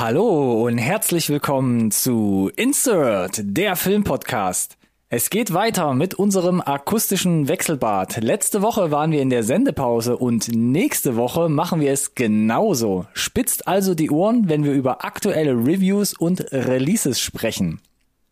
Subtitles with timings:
[0.00, 4.78] Hallo und herzlich willkommen zu Insert, der Filmpodcast.
[5.08, 8.22] Es geht weiter mit unserem akustischen Wechselbad.
[8.22, 13.06] Letzte Woche waren wir in der Sendepause und nächste Woche machen wir es genauso.
[13.12, 17.80] Spitzt also die Ohren, wenn wir über aktuelle Reviews und Releases sprechen.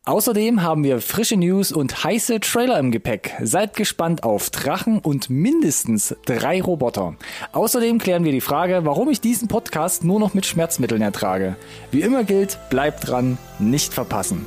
[0.08, 3.34] Außerdem haben wir frische News und heiße Trailer im Gepäck.
[3.42, 7.16] Seid gespannt auf Drachen und mindestens drei Roboter.
[7.50, 11.56] Außerdem klären wir die Frage, warum ich diesen Podcast nur noch mit Schmerzmitteln ertrage.
[11.90, 14.46] Wie immer gilt, bleibt dran, nicht verpassen.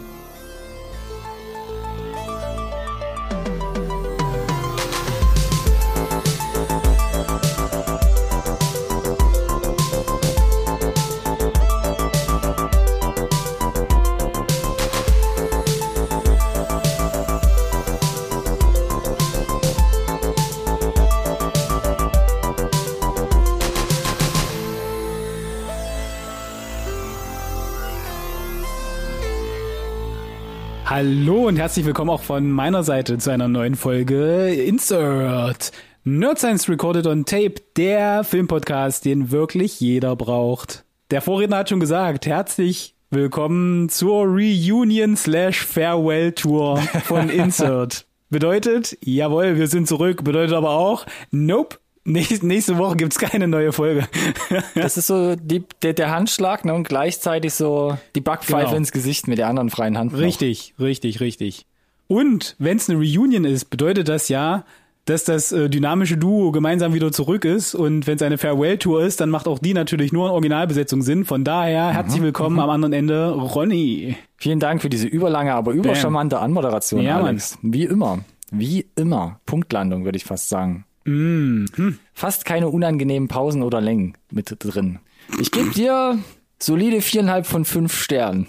[31.01, 35.71] Hallo und herzlich willkommen auch von meiner Seite zu einer neuen Folge Insert.
[36.03, 40.83] Nerd Science Recorded on Tape, der Filmpodcast, den wirklich jeder braucht.
[41.09, 46.75] Der Vorredner hat schon gesagt, herzlich willkommen zur Reunion slash Farewell Tour
[47.05, 48.05] von Insert.
[48.29, 50.25] Bedeutet, jawohl, wir sind zurück.
[50.25, 54.07] Bedeutet aber auch, nope, Nächste, Woche gibt's keine neue Folge.
[54.75, 58.77] Das ist so die, der, der Handschlag ne, und gleichzeitig so die Backpfeife genau.
[58.77, 60.13] ins Gesicht mit der anderen freien Hand.
[60.13, 60.19] Noch.
[60.19, 61.65] Richtig, richtig, richtig.
[62.07, 64.65] Und wenn es eine Reunion ist, bedeutet das ja,
[65.05, 67.75] dass das äh, dynamische Duo gemeinsam wieder zurück ist.
[67.75, 71.25] Und wenn es eine Farewell-Tour ist, dann macht auch die natürlich nur in Originalbesetzung Sinn.
[71.25, 72.61] Von daher herzlich mhm, willkommen mhm.
[72.61, 74.15] am anderen Ende, Ronny.
[74.37, 77.57] Vielen Dank für diese überlange, aber übercharmante Anmoderation, ja, Alex.
[77.61, 77.73] Mann.
[77.73, 78.19] Wie immer.
[78.51, 79.39] Wie immer.
[79.45, 80.85] Punktlandung, würde ich fast sagen.
[81.09, 81.65] Mm.
[81.75, 81.99] Hm.
[82.13, 84.99] Fast keine unangenehmen Pausen oder Längen mit drin.
[85.39, 86.19] Ich gebe dir
[86.59, 88.47] solide viereinhalb von fünf Sternen.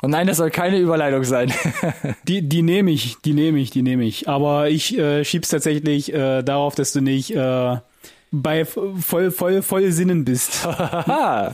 [0.00, 1.52] Und nein, das soll keine Überleitung sein.
[2.28, 4.28] die die nehme ich, die nehme ich, die nehme ich.
[4.28, 7.76] Aber ich äh, schieb's tatsächlich äh, darauf, dass du nicht äh,
[8.30, 10.64] bei voll voll voll Sinnen bist.
[10.66, 11.52] ja,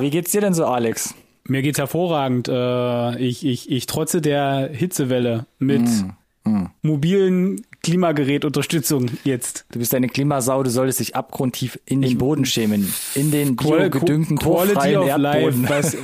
[0.00, 1.14] wie geht's dir denn so, Alex?
[1.44, 2.48] Mir geht's hervorragend.
[2.48, 6.70] Äh, ich ich ich trotze der Hitzewelle mit mm, mm.
[6.82, 9.66] mobilen Klimagerätunterstützung jetzt.
[9.72, 12.92] Du bist eine Klimasau, du solltest dich abgrundtief in den Boden schämen.
[13.14, 15.62] In den biogedüngten, Quality of Erdboden.
[15.62, 15.68] Life.
[15.68, 15.96] Was,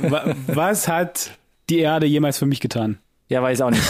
[0.47, 1.31] was hat
[1.69, 2.97] die Erde jemals für mich getan?
[3.29, 3.83] Ja, weiß auch nicht.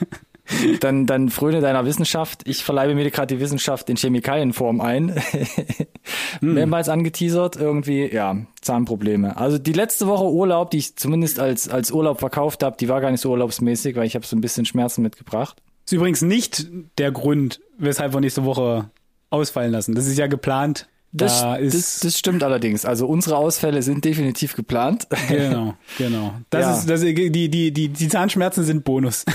[0.80, 2.46] dann, dann fröne deiner Wissenschaft.
[2.46, 5.14] Ich verleibe mir gerade die Wissenschaft in Chemikalienform ein.
[6.40, 6.54] hm.
[6.54, 9.36] Mehrmals angeteasert, irgendwie, ja, Zahnprobleme.
[9.36, 13.00] Also die letzte Woche Urlaub, die ich zumindest als, als Urlaub verkauft habe, die war
[13.00, 15.60] gar nicht so urlaubsmäßig, weil ich habe so ein bisschen Schmerzen mitgebracht.
[15.88, 16.66] Ist übrigens nicht
[16.98, 18.90] der Grund, weshalb wir nächste Woche
[19.30, 19.94] ausfallen lassen.
[19.94, 20.86] Das ist ja geplant.
[21.10, 22.84] Das, da das, das, stimmt allerdings.
[22.84, 25.06] Also unsere Ausfälle sind definitiv geplant.
[25.28, 26.34] Genau, genau.
[26.50, 26.74] Das ja.
[26.74, 29.24] ist, das, die, die, die, die Zahnschmerzen sind Bonus.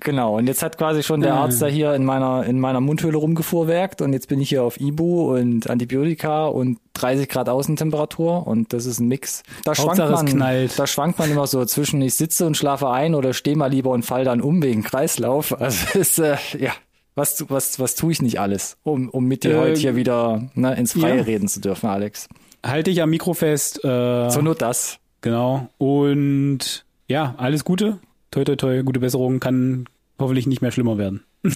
[0.00, 0.38] Genau.
[0.38, 4.00] Und jetzt hat quasi schon der Arzt da hier in meiner, in meiner Mundhöhle rumgefuhrwerkt
[4.00, 8.86] und jetzt bin ich hier auf Ibu und Antibiotika und 30 Grad Außentemperatur und das
[8.86, 9.42] ist ein Mix.
[9.64, 10.78] Da schwankt man, knallt.
[10.78, 13.90] da schwankt man immer so zwischen ich sitze und schlafe ein oder stehe mal lieber
[13.90, 15.60] und fall dann um wegen Kreislauf.
[15.60, 16.72] Also ist, äh, ja,
[17.16, 20.48] was, was, was tue ich nicht alles, um, um mit dir äh, heute hier wieder
[20.54, 21.22] ne, ins Freie ja.
[21.22, 22.28] reden zu dürfen, Alex?
[22.64, 23.82] Halte ich am Mikro fest.
[23.84, 24.98] Äh, so nur das.
[25.22, 25.68] Genau.
[25.78, 27.98] Und ja, alles Gute.
[28.30, 28.82] Toi, toi, toi.
[28.82, 29.86] Gute Besserung kann
[30.18, 31.24] hoffentlich nicht mehr schlimmer werden.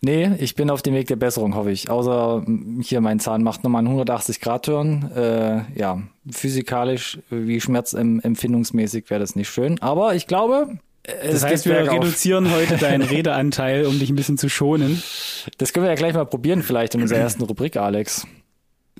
[0.00, 1.90] Nee, ich bin auf dem Weg der Besserung, hoffe ich.
[1.90, 2.46] Außer
[2.82, 5.10] hier mein Zahn macht nochmal einen 180-Grad-Turn.
[5.10, 9.80] Äh, ja, physikalisch wie schmerzempfindungsmäßig wäre das nicht schön.
[9.82, 10.78] Aber ich glaube,
[11.22, 11.94] das heißt, wir bergauf.
[11.94, 15.02] reduzieren heute deinen Redeanteil, um dich ein bisschen zu schonen.
[15.58, 18.26] Das können wir ja gleich mal probieren, vielleicht in unserer ersten Rubrik, Alex.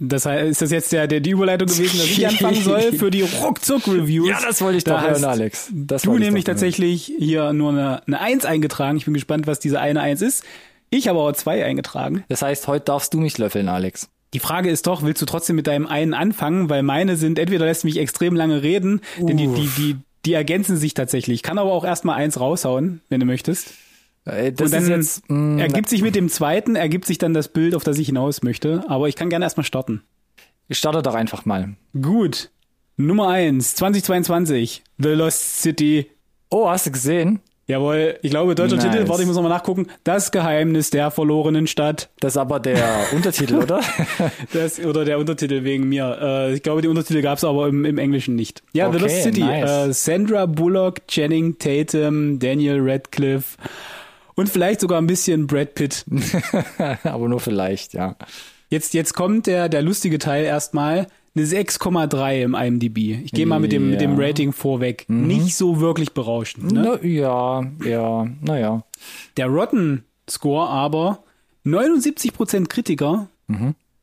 [0.01, 3.11] Das heißt, ist das jetzt der, der die Überleitung gewesen, dass ich anfangen soll für
[3.11, 4.29] die Ruckzuck-Reviews?
[4.29, 5.71] Ja, das wollte ich da doch hören, Alex.
[5.73, 8.97] Das du nämlich tatsächlich hier nur eine, eine Eins eingetragen.
[8.97, 10.45] Ich bin gespannt, was diese eine Eins ist.
[10.91, 12.25] Ich habe aber zwei eingetragen.
[12.29, 14.09] Das heißt, heute darfst du mich löffeln, Alex.
[14.35, 16.69] Die Frage ist doch, willst du trotzdem mit deinem einen anfangen?
[16.69, 19.27] Weil meine sind, entweder lässt mich extrem lange reden, uh.
[19.27, 19.97] denn die, die, die,
[20.29, 21.43] die ergänzen sich tatsächlich.
[21.43, 23.73] Kann aber auch erstmal eins raushauen, wenn du möchtest.
[24.27, 27.49] Äh, das und dann jetzt, mm, ergibt sich mit dem zweiten, ergibt sich dann das
[27.49, 28.85] Bild, auf das ich hinaus möchte.
[28.89, 30.03] Aber ich kann gerne erstmal starten.
[30.69, 31.77] Ich starte doch einfach mal.
[31.99, 32.51] Gut.
[32.99, 34.83] Nummer eins, 2022.
[34.99, 36.11] The Lost City.
[36.51, 37.41] Oh, hast du gesehen?
[37.69, 38.87] Jawohl, ich glaube, deutscher nice.
[38.87, 39.89] Titel, warte, ich muss nochmal nachgucken.
[40.03, 42.09] Das Geheimnis der verlorenen Stadt.
[42.19, 42.83] Das ist aber der
[43.13, 43.83] Untertitel, oder?
[44.55, 46.19] das, oder der Untertitel wegen mir.
[46.19, 48.63] Äh, ich glaube, die Untertitel gab es aber im, im Englischen nicht.
[48.73, 49.41] Ja, okay, The Lost City.
[49.41, 49.89] Nice.
[49.89, 53.59] Äh, Sandra Bullock, Channing Tatum, Daniel Radcliffe
[54.35, 56.07] und vielleicht sogar ein bisschen Brad Pitt.
[57.05, 58.17] aber nur vielleicht, ja.
[58.71, 61.07] Jetzt, jetzt kommt der, der lustige Teil erstmal
[61.39, 63.23] eine 6,3 im IMDb.
[63.25, 64.27] Ich gehe mal mit dem, mit dem Ja.
[64.27, 65.05] Rating vorweg.
[65.09, 66.73] Nicht so wirklich berauschend.
[66.73, 66.99] Ne?
[67.01, 68.83] Na, ja, ja, naja.
[69.37, 71.23] Der Rotten Score aber
[71.65, 73.29] 79% Kritiker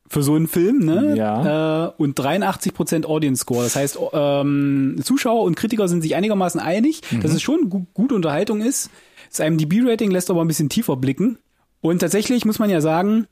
[0.08, 1.14] für so einen Film, ne?
[1.16, 1.86] Ja.
[1.86, 3.62] Äh, und 83% Audience Score.
[3.64, 8.14] Das heißt, ähm, Zuschauer und Kritiker sind sich einigermaßen einig, dass es schon gu gute
[8.14, 8.90] Unterhaltung ist.
[9.30, 11.38] Das IMDb-Rating lässt aber ein bisschen tiefer blicken.
[11.80, 13.26] Und tatsächlich muss man ja sagen,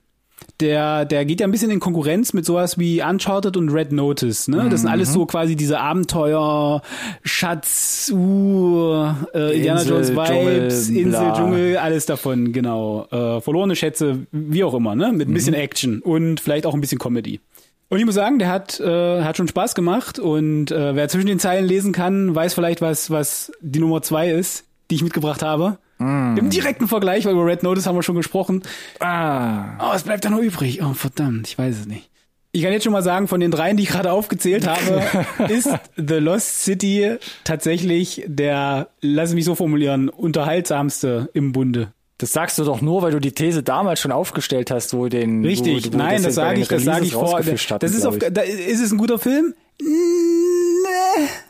[0.61, 4.49] der, der geht ja ein bisschen in Konkurrenz mit sowas wie Uncharted und Red Notice,
[4.49, 4.69] ne?
[4.71, 6.81] Das sind alles so quasi diese Abenteuer,
[7.23, 11.33] Schatz, uh, äh, Indiana Jones Vibes, Dschungel, Insel, bla.
[11.35, 13.07] Dschungel, alles davon, genau.
[13.11, 15.13] Äh, verlorene Schätze, wie auch immer, ne?
[15.13, 17.41] Mit ein bisschen Action und vielleicht auch ein bisschen Comedy.
[17.89, 21.27] Und ich muss sagen, der hat, äh, hat schon Spaß gemacht und äh, wer zwischen
[21.27, 25.43] den Zeilen lesen kann, weiß vielleicht, was, was die Nummer zwei ist, die ich mitgebracht
[25.43, 25.79] habe.
[25.99, 28.63] Im direkten Vergleich, weil über Red Notice haben wir schon gesprochen.
[29.01, 30.83] Ah, Oh, es bleibt da noch übrig.
[30.83, 32.11] Oh, verdammt, ich weiß es nicht.
[32.53, 35.03] Ich kann jetzt schon mal sagen, von den dreien, die ich gerade aufgezählt habe,
[35.53, 41.93] ist The Lost City tatsächlich der, lass mich so formulieren, unterhaltsamste im Bunde.
[42.19, 45.45] das sagst du doch nur, weil du die These damals schon aufgestellt hast, wo den
[45.45, 47.39] Richtig, wo, wo nein, das, sage ich, das sage ich vor.
[47.39, 49.55] hatten, Das ist auf, da, ist es ein guter Film?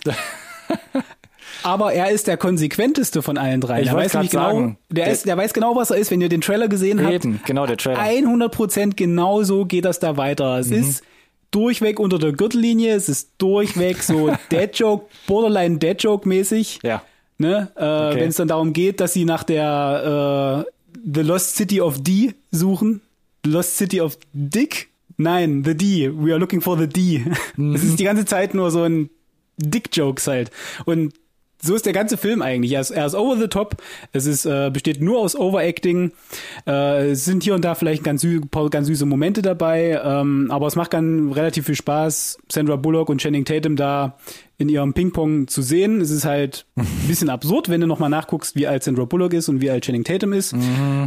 [0.06, 0.12] Nee.
[1.64, 3.80] Aber er ist der konsequenteste von allen drei.
[3.80, 6.10] Ich der weiß grad genau, sagen, der, der- ist, der weiß genau, was er ist.
[6.10, 7.98] Wenn ihr den Trailer gesehen habt, Eben, genau der Trailer.
[8.00, 10.58] 100 Prozent genau so geht das da weiter.
[10.58, 11.02] Es ist
[11.50, 12.94] durchweg unter der Gürtellinie.
[12.94, 16.80] Es ist durchweg so Dead Joke, Borderline Dead Joke mäßig.
[16.82, 17.02] Ja.
[17.38, 17.70] Ne?
[17.76, 17.80] Äh,
[18.20, 20.70] Wenn es dann darum geht, dass sie nach der äh,
[21.14, 23.00] The Lost City of D suchen.
[23.44, 24.88] The Lost City of Dick?
[25.16, 26.10] Nein, The D.
[26.14, 27.24] We are looking for the D.
[27.74, 29.10] Es ist die ganze Zeit nur so ein
[29.56, 30.50] Dick-Jokes halt.
[30.84, 31.14] Und
[31.64, 32.72] so ist der ganze Film eigentlich.
[32.72, 33.76] Er ist, er ist over the top.
[34.12, 36.12] Es ist, äh, besteht nur aus Overacting.
[36.66, 38.40] Äh, es sind hier und da vielleicht ganz, sü
[38.70, 40.00] ganz süße Momente dabei.
[40.04, 44.18] Ähm, aber es macht dann relativ viel Spaß, Sandra Bullock und Channing Tatum da
[44.58, 46.00] in ihrem Ping-Pong zu sehen.
[46.00, 49.48] Es ist halt ein bisschen absurd, wenn du nochmal nachguckst, wie alt Sandra Bullock ist
[49.48, 50.54] und wie alt Channing Tatum ist.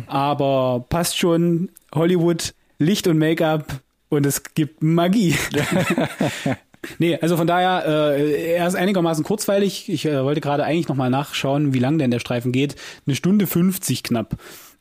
[0.07, 1.69] Aber passt schon.
[1.93, 5.35] Hollywood, Licht und Make-up und es gibt Magie.
[6.99, 7.85] Nee, also von daher,
[8.17, 9.89] äh, er ist einigermaßen kurzweilig.
[9.89, 12.75] Ich äh, wollte gerade eigentlich nochmal nachschauen, wie lang denn der Streifen geht.
[13.05, 14.35] Eine Stunde 50 knapp.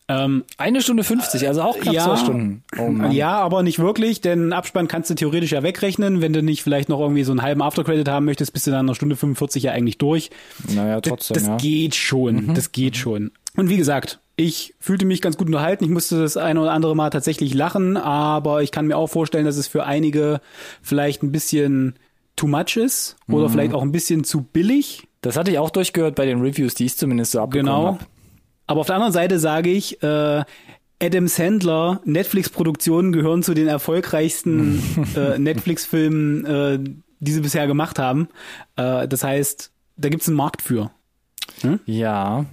[0.08, 2.62] Ähm, Eine Stunde 50, also auch knapp ja, zwei Stunden.
[2.78, 6.20] Oh ja, aber nicht wirklich, denn Abspann kannst du theoretisch ja wegrechnen.
[6.20, 8.86] Wenn du nicht vielleicht noch irgendwie so einen halben Aftercredit haben möchtest, bist du dann
[8.86, 10.30] nach Stunde 45 ja eigentlich durch.
[10.72, 11.56] Naja, Das- trotzdem, das ja.
[11.56, 13.32] geht schon, das geht schon.
[13.56, 15.84] Und wie gesagt, ich fühlte mich ganz gut unterhalten.
[15.84, 19.46] Ich musste das eine oder andere Mal tatsächlich lachen, aber ich kann mir auch vorstellen,
[19.46, 20.40] dass es für einige
[20.82, 21.94] vielleicht ein bisschen
[22.36, 25.08] too much ist oder vielleicht auch ein bisschen zu billig.
[25.22, 27.86] Das hatte ich auch durchgehört bei den Reviews, die ich zumindest so abbekommen Genau.
[27.86, 27.98] habe.
[28.66, 30.44] Aber auf der anderen Seite sage ich, äh,
[31.02, 34.82] Adam Sandler, Netflix-Produktionen gehören zu den erfolgreichsten
[35.16, 36.78] äh, Netflix-Filmen, äh,
[37.20, 38.28] die sie bisher gemacht haben.
[38.76, 40.90] Äh, das heißt, da gibt's einen Markt für.
[41.86, 42.44] Ja,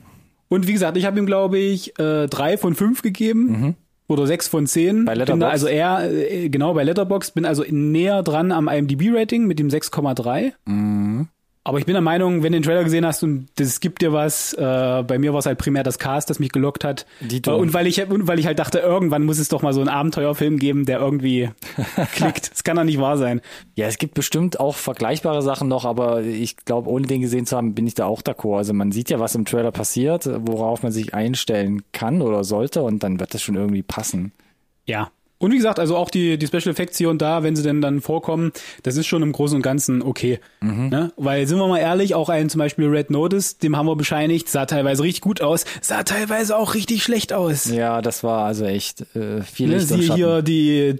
[0.53, 3.75] Und wie gesagt, ich habe ihm, glaube ich, äh, drei von fünf gegeben.
[4.07, 4.99] Oder sechs von zehn.
[4.99, 5.05] Mhm.
[5.05, 5.51] Bei Letterboxd?
[5.51, 10.51] also eher, äh, genau, bei Letterboxd bin also näher dran am IMDb-Rating mit dem 6,3.
[10.65, 11.29] Mhm.
[11.65, 14.11] Aber ich bin der Meinung, wenn du den Trailer gesehen hast und das gibt dir
[14.11, 17.05] was, äh, bei mir war es halt primär das Cast, das mich gelockt hat.
[17.21, 19.79] Äh, Und weil ich und weil ich halt dachte, irgendwann muss es doch mal so
[19.79, 21.49] einen Abenteuerfilm geben, der irgendwie
[22.15, 22.51] klickt.
[22.51, 23.39] Das kann doch nicht wahr sein.
[23.75, 27.55] Ja, es gibt bestimmt auch vergleichbare Sachen noch, aber ich glaube, ohne den gesehen zu
[27.55, 28.57] haben, bin ich da auch d'accord.
[28.57, 32.81] Also man sieht ja, was im Trailer passiert, worauf man sich einstellen kann oder sollte
[32.83, 34.33] und dann wird das schon irgendwie passen.
[34.85, 35.11] Ja.
[35.37, 37.81] Und wie gesagt, also auch die, die Special Effects hier und da, wenn sie denn
[37.81, 40.39] dann vorkommen, das ist schon im Großen und Ganzen okay.
[40.89, 41.11] Ne?
[41.17, 44.47] Weil, sind wir mal ehrlich, auch ein zum Beispiel Red Notice, dem haben wir bescheinigt,
[44.47, 47.69] sah teilweise richtig gut aus, sah teilweise auch richtig schlecht aus.
[47.69, 49.77] Ja, das war also echt äh, viel Ne?
[49.77, 50.95] Licht und Siehe hier die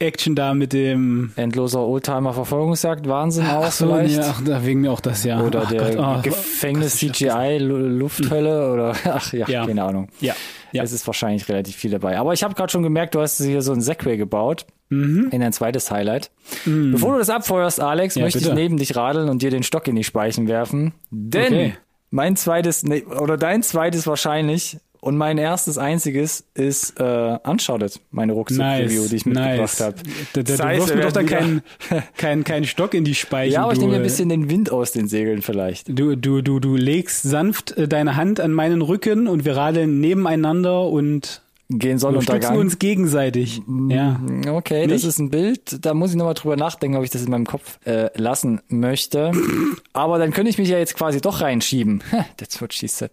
[0.00, 4.16] Torero-Action da mit dem Endloser Oldtimer-Verfolgungsjagd, Wahnsinn auch Ach so, vielleicht.
[4.16, 5.42] ja, ach, da wegen mir auch das, ja.
[5.42, 9.66] Oder Ach der Gott, oh, Gefängnis CGI Lu- Lufthölle oder ach ja, Ja.
[9.66, 10.08] keine Ahnung.
[10.20, 10.34] Ja,
[10.72, 10.82] ja.
[10.82, 12.18] Es ist wahrscheinlich relativ viel dabei.
[12.18, 15.28] Aber ich habe gerade schon gemerkt, du hast hier so ein Segway gebaut Mhm.
[15.32, 16.30] in dein zweites Highlight.
[16.64, 18.50] Bevor du das abfeuerst, Alex, Ja, möchte bitte.
[18.52, 20.94] ich neben dich radeln und dir den Stock in die Speichen werfen.
[21.10, 21.74] Denn Okay.
[22.10, 28.32] mein zweites, nee, oder dein zweites wahrscheinlich und mein erstes einziges ist äh, Uncharted, meine
[28.32, 29.58] Rucksack-Review, nice, die ich nice.
[29.60, 29.94] mitgebracht habe.
[30.32, 31.62] Da, da, Das du heißt, wir mir doch werden keinen
[32.16, 33.54] kein, kein Stock in die Speichen.
[33.54, 35.88] Ja, aber ich du, nehme mir ein bisschen den Wind aus den Segeln vielleicht.
[35.88, 40.00] Du, du, du, du legst sanft äh, deine Hand an meinen Rücken und wir radeln
[40.00, 42.56] nebeneinander und Gehen stützen Sonnenuntergang.
[42.56, 43.60] uns gegenseitig.
[43.90, 44.18] Ja.
[44.48, 45.04] Okay, das Nicht?
[45.04, 45.84] ist ein Bild.
[45.84, 49.32] Da muss ich nochmal drüber nachdenken, ob ich das in meinem Kopf äh, lassen möchte.
[49.92, 52.02] Aber dann könnte ich mich ja jetzt quasi doch reinschieben.
[52.38, 53.10] That's what she said.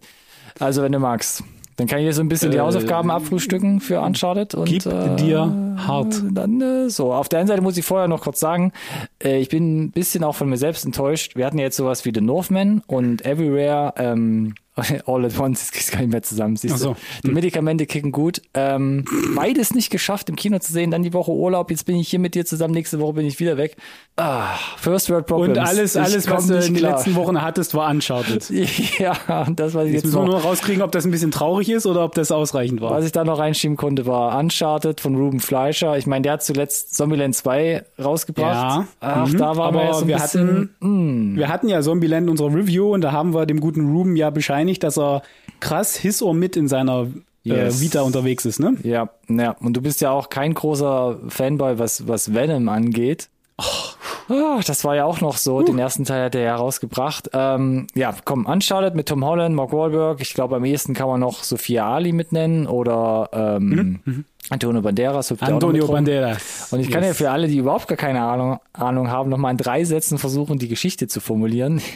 [0.58, 1.42] Also, wenn du magst.
[1.76, 4.54] Dann kann ich dir so ein bisschen die Äh, Hausaufgaben abfrühstücken für Uncharted.
[4.54, 6.22] Und, Gib äh, dir hart.
[6.30, 7.12] Dann äh, so.
[7.12, 8.72] Auf der einen Seite muss ich vorher noch kurz sagen,
[9.22, 11.36] äh, ich bin ein bisschen auch von mir selbst enttäuscht.
[11.36, 14.54] Wir hatten ja jetzt sowas wie The Northman und Everywhere, ähm,
[15.06, 16.92] All at Once, das kriegst gar nicht mehr zusammen, siehst so.
[16.92, 16.96] du.
[17.24, 18.42] Die Medikamente kicken gut.
[18.52, 19.04] Ähm,
[19.34, 22.18] beides nicht geschafft, im Kino zu sehen, dann die Woche Urlaub, jetzt bin ich hier
[22.18, 23.76] mit dir zusammen, nächste Woche bin ich wieder weg.
[24.16, 25.58] Ah, First World Problems.
[25.58, 28.50] Und alles, alles, was du in den letzten Wochen hattest, war Uncharted.
[28.98, 31.68] Ja, das, was ich Jetzt jetzt müssen wir nur rauskriegen, ob das ein bisschen traurig
[31.68, 32.90] ist oder ob das ausreichend war.
[32.90, 35.98] Was ich da noch reinschieben konnte, war Uncharted von Ruben Fleischer.
[35.98, 38.54] Ich meine, der hat zuletzt Zombieland 2 rausgebracht.
[38.54, 39.38] Ja, Ach, mhm.
[39.38, 42.30] da waren wir Aber ja so ein wir bisschen, hatten, wir hatten ja Zombieland in
[42.30, 44.30] unserer Review und da haben wir dem guten Ruben ja
[44.66, 45.22] bescheinigt, dass er
[45.60, 47.06] krass his or mit in seiner
[47.44, 47.78] Yes.
[47.78, 48.74] äh, Vita unterwegs ist, ne?
[48.82, 49.52] ja, ja.
[49.60, 53.28] Und du bist ja auch kein großer Fanboy, was, was Venom angeht.
[54.28, 55.62] Oh, das war ja auch noch so.
[55.62, 57.30] Den ersten Teil hat er ja rausgebracht.
[57.32, 60.20] Ähm, ja, komm, Uncharted mit Tom Holland, Mark Wahlberg.
[60.20, 65.30] Ich glaube, am ehesten kann man noch Sophia Ali mitnennen oder ähm, Antonio Banderas.
[65.30, 65.86] ja Antonio.
[65.86, 66.72] Banderas.
[66.72, 67.18] Und ich kann ja Yes.
[67.18, 70.68] für alle, die überhaupt gar keine Ahnung, Ahnung haben, nochmal in drei Sätzen versuchen, die
[70.68, 71.80] Geschichte zu formulieren.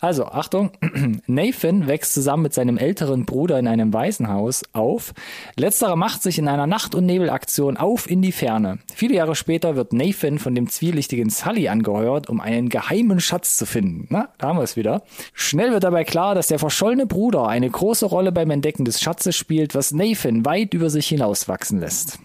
[0.00, 0.70] Also, Achtung.
[1.26, 5.14] Nathan wächst zusammen mit seinem älteren Bruder in einem Waisenhaus auf.
[5.56, 8.78] Letzterer macht sich in einer Nacht- und Nebelaktion auf in die Ferne.
[8.94, 13.64] Viele Jahre später wird Nathan von dem zwielichtigen Sully angeheuert, um einen geheimen Schatz zu
[13.66, 14.06] finden.
[14.10, 15.02] Na, da haben wir es wieder.
[15.32, 19.36] Schnell wird dabei klar, dass der verschollene Bruder eine große Rolle beim Entdecken des Schatzes
[19.36, 22.18] spielt, was Nathan weit über sich hinauswachsen lässt.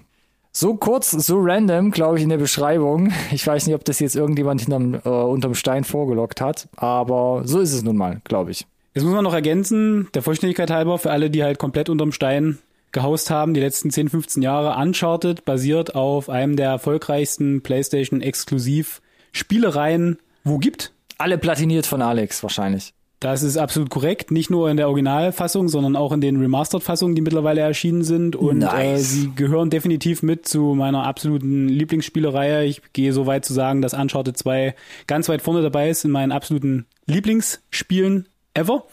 [0.53, 3.11] So kurz, so random, glaube ich, in der Beschreibung.
[3.31, 7.59] Ich weiß nicht, ob das jetzt irgendjemand hinterm, äh, unterm Stein vorgelockt hat, aber so
[7.59, 8.65] ist es nun mal, glaube ich.
[8.95, 12.57] Jetzt muss man noch ergänzen, der Vollständigkeit halber, für alle, die halt komplett unterm Stein
[12.91, 20.57] gehaust haben, die letzten 10, 15 Jahre, Uncharted basiert auf einem der erfolgreichsten PlayStation-Exklusiv-Spielereien, wo
[20.57, 20.93] gibt.
[21.19, 22.95] Alle platiniert von Alex wahrscheinlich.
[23.19, 27.21] Das ist absolut korrekt, nicht nur in der Originalfassung, sondern auch in den Remastered-Fassungen, die
[27.21, 28.35] mittlerweile erschienen sind.
[28.35, 28.73] Und Nice.
[28.75, 32.65] äh, sie gehören definitiv mit zu meiner absoluten Lieblingsspielereihe.
[32.65, 34.75] Ich gehe so weit zu sagen, dass Uncharted 2
[35.07, 38.85] ganz weit vorne dabei ist in meinen absoluten Lieblingsspielen ever.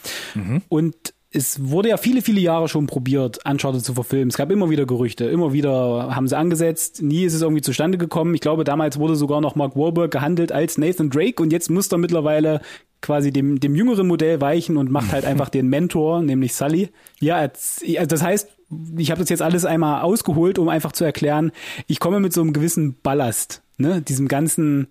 [0.68, 4.28] Und es wurde ja viele, viele Jahre schon probiert, Uncharted zu verfilmen.
[4.28, 7.02] Es gab immer wieder Gerüchte, immer wieder haben sie angesetzt.
[7.02, 8.34] Nie ist es irgendwie zustande gekommen.
[8.34, 11.88] Ich glaube, damals wurde sogar noch Mark Wahlberg gehandelt als Nathan Drake und jetzt muss
[11.92, 12.60] er mittlerweile
[13.02, 16.88] quasi dem, dem jüngeren Modell weichen und macht halt einfach den Mentor, nämlich Sully.
[17.20, 18.48] Ja, als- also das heißt,
[18.96, 21.52] ich habe das jetzt alles einmal ausgeholt, um einfach zu erklären,
[21.86, 24.88] ich komme mit so einem gewissen Ballast, ne, diesem ganzen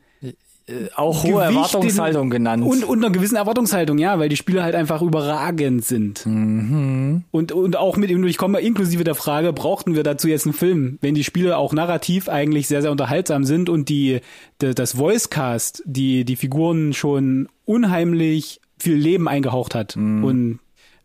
[0.95, 2.63] Auch hohe Gewicht, Erwartungshaltung den- genannt.
[2.63, 6.25] Und, und einer gewissen Erwartungshaltung, ja, weil die Spiele halt einfach überragend sind.
[6.25, 7.23] Mhm.
[7.31, 10.99] Und, und auch mit, ich komme inklusive der Frage, brauchten wir dazu jetzt einen Film,
[11.01, 14.21] wenn die Spiele auch narrativ eigentlich sehr, sehr unterhaltsam sind und die,
[14.61, 19.97] de, das Voicecast, die, die Figuren schon unheimlich viel Leben eingehaucht hat.
[19.97, 20.23] Mhm.
[20.23, 20.59] Und,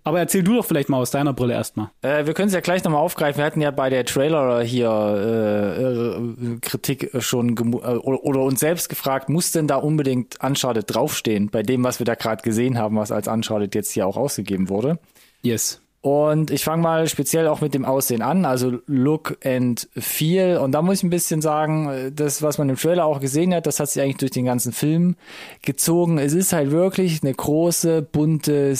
[0.04, 1.90] aber erzähl du doch vielleicht mal aus deiner Brille erstmal.
[2.02, 3.38] Äh, wir können es ja gleich nochmal aufgreifen.
[3.38, 8.60] Wir hatten ja bei der Trailer hier äh, äh, Kritik schon äh, oder, oder uns
[8.60, 12.78] selbst gefragt, muss denn da unbedingt Uncharted draufstehen, bei dem, was wir da gerade gesehen
[12.78, 14.98] haben, was als Uncharted jetzt hier auch ausgegeben wurde.
[15.42, 15.80] Yes.
[16.00, 20.58] Und ich fange mal speziell auch mit dem Aussehen an, also Look and Feel.
[20.58, 23.66] Und da muss ich ein bisschen sagen, das, was man im Trailer auch gesehen hat,
[23.66, 25.16] das hat sich eigentlich durch den ganzen Film
[25.62, 26.18] gezogen.
[26.18, 28.76] Es ist halt wirklich eine große, bunte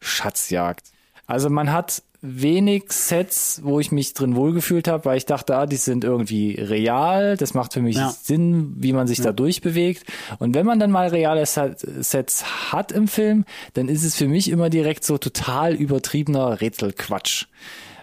[0.00, 0.82] CGI-Schatzjagd.
[1.26, 5.66] Also man hat wenig Sets, wo ich mich drin wohlgefühlt habe, weil ich dachte, ah,
[5.66, 7.36] die sind irgendwie real.
[7.36, 8.10] Das macht für mich Ja.
[8.10, 10.02] Sinn, wie man sich da durchbewegt.
[10.40, 14.26] Und wenn man dann mal reale Set- Sets hat im Film, dann ist es für
[14.26, 17.46] mich immer direkt so total übertriebener Rätselquatsch.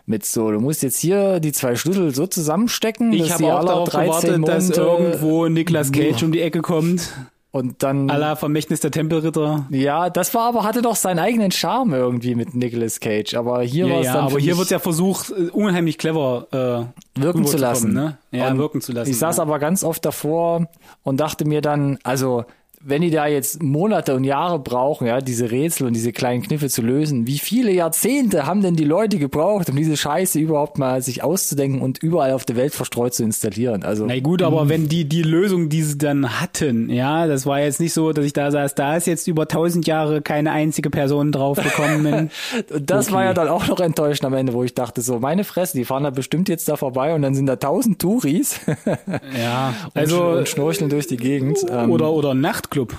[0.05, 3.51] Mit so, du musst jetzt hier die zwei Schlüssel so zusammenstecken, Ich dass habe die
[3.51, 7.11] auch darauf 13 gewartet, dass irgendwo Nicolas Cage um die Ecke kommt.
[7.55, 9.65] Und dann la Vermächtnis der Tempelritter.
[9.69, 13.85] ja, das war aber hatte doch seinen eigenen Charme irgendwie mit Nicolas Cage, aber hier
[13.85, 17.45] war Ja, es ja, dann aber hier wird ja versucht, äh, unheimlich clever äh, wirken
[17.45, 17.93] zu rüberzukommen, lassen.
[17.93, 18.17] Ne?
[18.31, 19.09] Ja, Und wirken zu lassen.
[19.09, 19.43] Ich saß ja.
[19.43, 20.67] aber ganz oft davor
[21.03, 22.43] und dachte mir dann, also
[22.87, 26.69] wenn die da jetzt Monate und Jahre brauchen, ja, diese Rätsel und diese kleinen Kniffe
[26.69, 31.01] zu lösen, wie viele Jahrzehnte haben denn die Leute gebraucht, um diese Scheiße überhaupt mal
[31.01, 33.83] sich auszudenken und überall auf der Welt verstreut zu installieren?
[33.83, 37.59] Also Na gut, aber wenn die die Lösung, die sie dann hatten, ja, das war
[37.59, 40.91] jetzt nicht so, dass ich da saß, da ist jetzt über tausend Jahre keine einzige
[40.91, 42.05] Person drauf gekommen.
[42.71, 43.25] Und das war Okay.
[43.29, 46.03] ja dann auch noch enttäuschend am Ende, wo ich dachte, so, meine Fresse, die fahren
[46.03, 48.59] da bestimmt jetzt da vorbei und dann sind da tausend Touris
[49.41, 51.57] ja, also, also und schnorcheln durch die Gegend.
[51.69, 52.41] Ähm, oder oder ein
[52.79, 52.97] Nachtclub.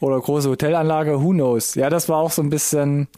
[0.00, 1.74] oder große Hotelanlage, who knows.
[1.74, 3.08] Ja, das war auch so ein bisschen,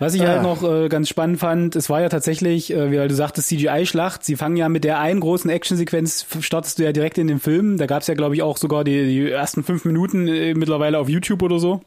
[0.00, 0.28] Was ich Ah.
[0.28, 4.24] halt noch äh, ganz spannend fand, es war ja tatsächlich, äh, wie du sagtest, CGI-Schlacht.
[4.24, 7.78] Sie fangen ja mit der einen großen Actionsequenz, startest du ja direkt in den Film.
[7.78, 11.08] Da gab's ja, glaube ich, auch sogar die, die ersten fünf Minuten äh, mittlerweile auf
[11.08, 11.80] YouTube oder so.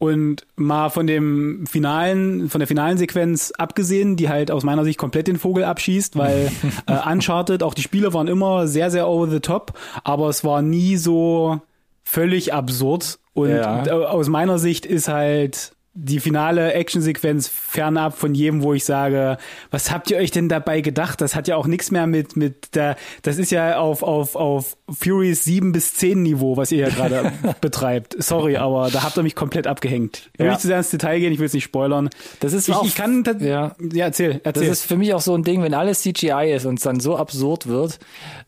[0.00, 4.98] Und mal von dem finalen, von der finalen Sequenz abgesehen, die halt aus meiner Sicht
[4.98, 6.52] komplett den Vogel abschießt, weil
[6.86, 9.72] äh, Uncharted, auch die Spiele waren immer sehr, sehr over the top,
[10.04, 11.60] aber es war nie so
[12.08, 13.18] völlig absurd.
[13.34, 13.82] Und Ja.
[13.82, 19.36] aus meiner Sicht ist halt die finale Actionsequenz fernab von jedem, wo ich sage,
[19.72, 21.20] was habt ihr euch denn dabei gedacht?
[21.20, 24.76] Das hat ja auch nichts mehr mit, mit der, das ist ja auf, auf, auf
[24.88, 28.14] Furies 7 bis 10 Niveau, was ihr hier gerade betreibt.
[28.22, 30.30] Sorry, aber da habt ihr mich komplett abgehängt.
[30.34, 30.52] Ich will Ja.
[30.52, 32.10] nicht zu sehr ins Detail gehen, ich will es nicht spoilern.
[32.38, 33.74] Das ist Ich, auch- ich kann, tat- ja.
[33.92, 34.68] ja, erzähl, Das erzähl.
[34.68, 37.16] ist für mich auch so ein Ding, wenn alles CGI ist und es dann so
[37.16, 37.98] absurd wird,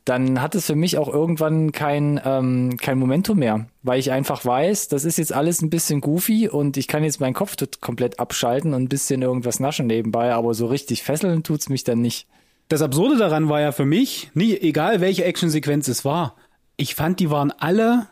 [0.04, 4.44] dann hat es für mich auch irgendwann kein, ähm, kein Momentum mehr, weil ich einfach
[4.44, 8.18] weiß, das ist jetzt alles ein bisschen goofy und ich kann jetzt meinen Kopf komplett
[8.18, 12.26] abschalten und ein bisschen irgendwas naschen nebenbei, aber so richtig fesseln tut's mich dann nicht.
[12.68, 16.36] Das Absurde daran war ja für mich, nie, egal welche Actionsequenz es war,
[16.76, 18.06] ich fand, die waren alle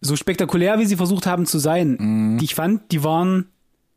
[0.00, 2.38] so spektakulär, wie sie versucht haben zu sein.
[2.42, 3.46] Ich fand, die waren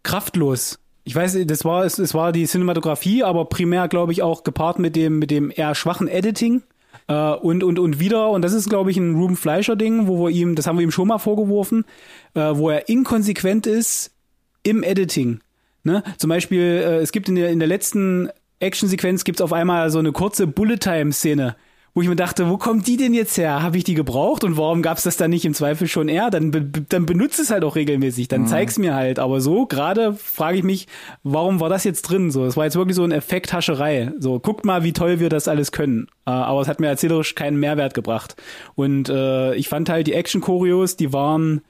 [0.03, 0.79] kraftlos.
[1.05, 4.79] Ich weiß, das war, es, es war die Cinematografie, aber primär, glaube ich, auch gepaart
[4.79, 6.63] mit dem, mit dem eher schwachen Editing.
[7.07, 10.31] Äh, und, und, und wieder, und das ist, glaube ich, ein Ruben Fleischer-Ding, wo wir
[10.31, 11.85] ihm, das haben wir ihm schon mal vorgeworfen,
[12.33, 14.11] äh, wo er inkonsequent ist
[14.63, 15.41] im Editing.
[15.83, 16.03] Ne?
[16.17, 18.29] Zum Beispiel, äh, es gibt in der, in der letzten
[18.59, 21.55] Actionsequenz gibt's auf einmal so eine kurze Bullet-Time-Szene,
[21.93, 23.61] wo ich mir dachte, wo kommt die denn jetzt her?
[23.61, 26.31] Habe ich die gebraucht und warum gab's das dann nicht im Zweifel schon eher?
[26.31, 29.19] Dann, be dann benutze es halt auch regelmäßig, dann zeig's mir halt.
[29.19, 30.87] Aber so gerade frage ich mich,
[31.21, 32.31] warum war das jetzt drin?
[32.31, 34.11] So, es war jetzt wirklich so ein Effekthascherei.
[34.17, 36.07] So, guckt mal, wie toll wir das alles können.
[36.25, 38.35] Äh, aber es hat mir erzählerisch keinen Mehrwert gebracht.
[38.73, 41.61] Und äh, ich fand halt die Action-Choreos, die waren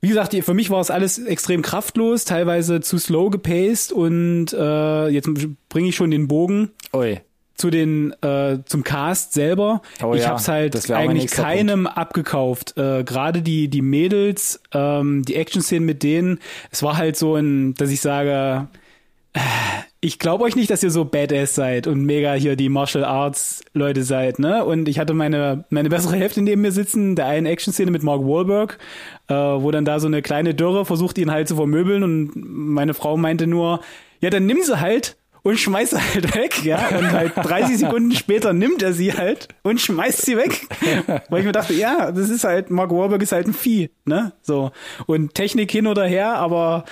[0.00, 5.08] wie gesagt, für mich war es alles extrem kraftlos, teilweise zu slow gepaced und äh,
[5.08, 5.28] jetzt
[5.68, 7.20] bringe ich schon den Bogen Ui.
[7.58, 9.82] Zu den äh, zum Cast selber.
[10.02, 12.78] Oh ich ja, hab's halt eigentlich keinem abgekauft.
[12.78, 16.38] Äh, Gerade die die Mädels, ähm, die Action-Szenen mit denen,
[16.70, 18.68] es war halt so ein, dass ich sage,
[19.32, 19.40] äh,
[20.00, 23.62] ich glaube euch nicht, dass ihr so Badass seid und mega hier die Martial Arts
[23.74, 24.64] Leute seid, ne?
[24.64, 28.22] Und ich hatte meine meine bessere Hälfte neben mir sitzen, der einen Action-Szene mit Mark
[28.22, 28.78] Wahlberg,
[29.26, 32.94] äh, wo dann da so eine kleine Dürre versucht, ihn halt zu vermöbeln und meine
[32.94, 33.80] Frau meinte nur,
[34.20, 36.88] ja, dann nimm sie halt und schmeißt sie halt weg, ja.
[36.88, 40.66] Und halt 30 Sekunden später nimmt er sie halt und schmeißt sie weg.
[41.28, 44.32] Weil ich mir dachte, ja, das ist halt, Mark Wahlberg ist halt ein Vieh, ne?
[44.42, 44.72] So.
[45.06, 46.84] Und Technik hin oder her, aber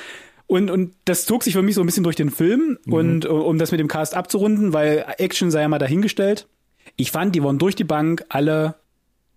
[0.46, 3.28] und, und das zog sich für mich so ein bisschen durch den Film und äh,
[3.28, 6.46] um das mit dem Cast abzurunden, weil Action sei ja mal dahingestellt.
[6.94, 8.76] Ich fand, die waren durch die Bank alle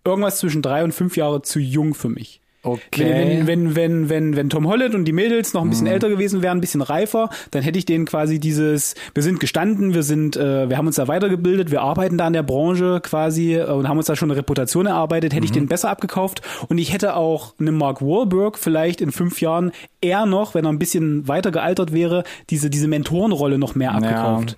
[0.06, 2.42] irgendwas zwischen drei und fünf Jahre zu jung für mich.
[2.62, 3.46] Okay.
[3.46, 6.42] Wenn, wenn, wenn, wenn, wenn Tom Holland und die Mädels noch ein bisschen älter gewesen
[6.42, 10.36] wären, ein bisschen reifer, dann hätte ich denen quasi dieses, wir sind gestanden, wir sind,
[10.36, 13.88] äh, wir haben uns da weitergebildet, wir arbeiten da in der Branche quasi äh, und
[13.88, 17.16] haben uns da schon eine Reputation erarbeitet, hätte ich denen besser abgekauft und ich hätte
[17.16, 21.52] auch einem Mark Wahlberg vielleicht in fünf Jahren eher noch, wenn er ein bisschen weiter
[21.52, 24.58] gealtert wäre, diese, diese Mentorenrolle noch mehr abgekauft.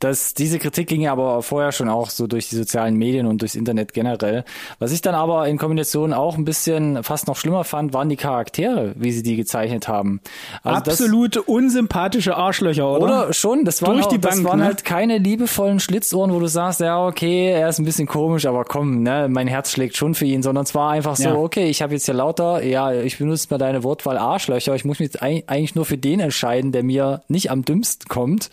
[0.00, 3.40] Das, diese Kritik ging ja aber vorher schon auch so durch die sozialen Medien und
[3.42, 4.44] durchs Internet generell.
[4.78, 8.16] Was ich dann aber in Kombination auch ein bisschen fast noch schlimmer fand, waren die
[8.16, 10.20] Charaktere, wie sie die gezeichnet haben.
[10.62, 13.04] Also das- Absolut unsympathische Arschlöcher, oder?
[13.26, 14.64] Oder schon, das waren, Durch die das Bank, waren ne?
[14.66, 18.64] halt keine liebevollen Schlitzohren, wo du sagst, ja, okay, er ist ein bisschen komisch, aber
[18.64, 21.34] komm, ne, mein Herz schlägt schon für ihn, sondern es war einfach so, Ja.
[21.34, 24.98] okay, ich habe jetzt hier lauter, ja, ich benutze mal deine Wortwahl Arschlöcher, ich muss
[25.00, 28.50] mich jetzt eig- eigentlich nur für den entscheiden, der mir nicht am dümmsten kommt.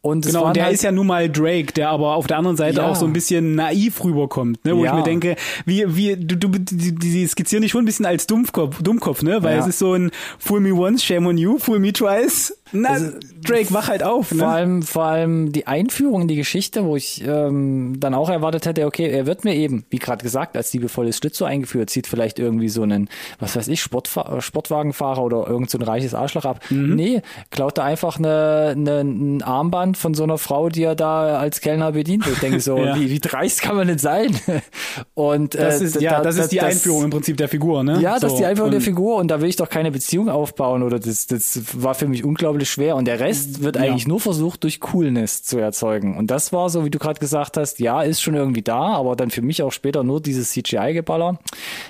[0.00, 2.56] Und Genau, und der halt, ist ja nun mal Drake, der aber auf der anderen
[2.56, 2.88] Seite Ja.
[2.88, 4.76] auch so ein bisschen naiv rüberkommt, ne?
[4.76, 4.92] wo Ja.
[4.92, 8.26] ich mir denke, wie, wie, du, du, die, die skizzieren dich schon ein bisschen als
[8.26, 9.42] Dummkopf, Dummkopf, ne?
[9.42, 12.56] Weil es ist so ein Fool me once, shame on you, fool me twice.
[12.72, 12.98] Na,
[13.44, 14.46] Drake, wach halt auf, Vor ne?
[14.48, 18.86] allem, vor allem die Einführung in die Geschichte, wo ich ähm, dann auch erwartet hätte,
[18.86, 22.68] okay, er wird mir eben, wie gerade gesagt, als liebevolles Schlitzo eingeführt, zieht vielleicht irgendwie
[22.68, 26.60] so einen, was weiß ich, Sportfa Sportwagenfahrer oder irgend so ein reiches Arschloch ab.
[26.70, 26.94] Mhm.
[26.96, 31.38] Nee, klaut da einfach eine, eine, ein Armband von so einer Frau, die er da
[31.38, 32.26] als Kellner bedient.
[32.26, 32.96] Ich denke so, Ja.
[32.98, 34.36] wie, wie dreist kann man denn sein?
[35.14, 37.84] Und Das äh, ist, ja, da- das ist die das- Einführung im Prinzip der Figur,
[37.84, 38.00] ne?
[38.00, 40.28] ja, das ist So, die Einführung der Figur und da will ich doch keine Beziehung
[40.28, 43.82] aufbauen oder das, das war für mich unglaublich schwer und der Rest wird Ja.
[43.82, 47.56] eigentlich nur versucht durch Coolness zu erzeugen und das war so, wie du gerade gesagt
[47.56, 51.38] hast, ja, ist schon irgendwie da, aber dann für mich auch später nur dieses CGI-Geballer.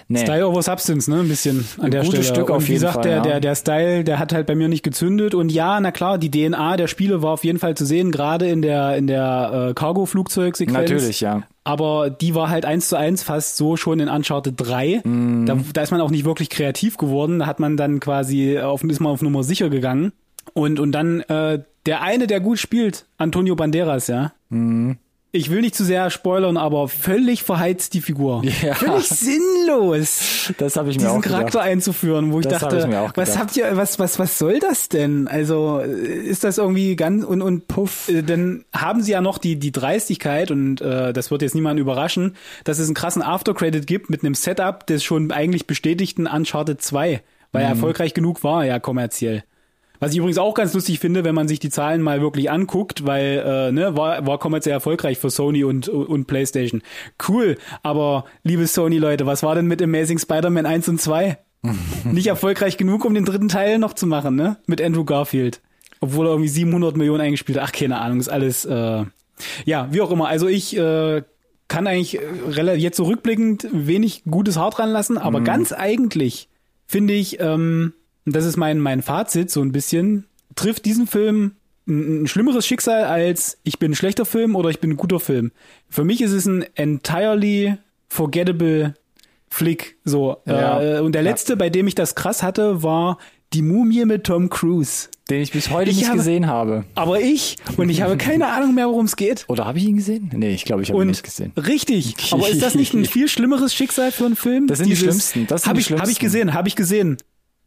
[0.08, 0.20] Nee.
[0.20, 1.20] Style over Substance, ne?
[1.20, 2.34] Ein bisschen an der gutes Stelle.
[2.34, 3.22] Stück und auf wie jeden gesagt, Fall, der, ja.
[3.22, 5.34] der, der Style, der hat halt bei mir nicht gezündet.
[5.34, 8.48] Und ja, na klar, die DNA der Spiele war auf jeden Fall zu sehen, gerade
[8.48, 10.76] in der, in der äh, Cargo-Flugzeugsequenz.
[10.76, 11.42] Natürlich, ja.
[11.64, 15.00] Aber die war halt eins zu eins fast so schon in Uncharted 3.
[15.04, 15.46] Mhm.
[15.46, 17.40] Da, da ist man auch nicht wirklich kreativ geworden.
[17.40, 20.12] Da hat man dann quasi auf, ist man auf Nummer sicher gegangen.
[20.54, 24.32] Und, und dann äh, der eine, der gut spielt, Antonio Banderas, ja.
[24.48, 24.98] Mhm.
[25.32, 28.42] ich will nicht zu sehr spoilern, aber völlig verheizt die Figur.
[28.62, 28.74] Ja.
[28.74, 30.52] Völlig sinnlos.
[30.58, 31.38] Das habe ich mir diesen auch gedacht.
[31.38, 34.88] Charakter einzuführen, wo ich Das dachte, ich was habt ihr, was, was, was soll das
[34.88, 35.28] denn?
[35.28, 39.38] Also äh, ist das irgendwie ganz und und puff, äh, dann haben sie ja noch
[39.38, 43.86] die die Dreistigkeit und äh, das wird jetzt niemanden überraschen, dass es einen krassen Aftercredit
[43.86, 47.20] gibt mit einem Setup des schon eigentlich bestätigten Uncharted 2,
[47.52, 47.66] weil Mhm.
[47.66, 49.44] er erfolgreich genug war, ja kommerziell.
[50.00, 53.06] Was ich übrigens auch ganz lustig finde, wenn man sich die Zahlen mal wirklich anguckt,
[53.06, 56.82] weil äh, ne, war, war kommerziell erfolgreich für Sony und, und PlayStation.
[57.28, 61.38] Cool, aber liebe Sony-Leute, was war denn mit Amazing Spider-Man 1 und 2?
[62.04, 64.56] Nicht erfolgreich genug, um den dritten Teil noch zu machen, ne?
[64.66, 65.60] Mit Andrew Garfield.
[66.00, 67.68] Obwohl er irgendwie 700 Millionen eingespielt hat.
[67.68, 69.04] Ach, keine Ahnung, ist alles, äh,
[69.64, 70.28] ja, wie auch immer.
[70.28, 71.22] Also ich äh,
[71.68, 76.48] kann eigentlich äh, rela- jetzt so rückblickend wenig gutes Haar dran lassen, aber ganz eigentlich
[76.86, 77.94] finde ich, ähm,
[78.26, 81.52] und das ist mein, mein Fazit so ein bisschen, trifft diesen Film
[81.88, 85.20] ein, ein schlimmeres Schicksal als ich bin ein schlechter Film oder ich bin ein guter
[85.20, 85.52] Film.
[85.88, 87.76] Für mich ist es ein entirely
[88.08, 88.94] forgettable
[89.48, 89.96] Flick.
[90.04, 90.38] So.
[90.46, 90.82] Ja.
[90.82, 91.30] Äh, und der Ja.
[91.30, 93.18] letzte, bei dem ich das krass hatte, war
[93.52, 95.08] die Mumie mit Tom Cruise.
[95.30, 96.84] Den ich bis heute Ich nicht habe- gesehen habe.
[96.94, 99.44] Aber ich, und ich habe keine Ahnung mehr, worum es geht.
[99.48, 100.30] Oder habe ich ihn gesehen?
[100.34, 101.52] Nee, ich glaube, ich habe ihn nicht gesehen.
[101.56, 102.14] richtig.
[102.32, 104.66] Aber ist das nicht ein viel schlimmeres Schicksal für einen Film?
[104.66, 106.24] Das sind die schlimmsten, das sind Habe die ich, hab ich schlimmsten.
[106.24, 107.16] gesehen, habe ich gesehen.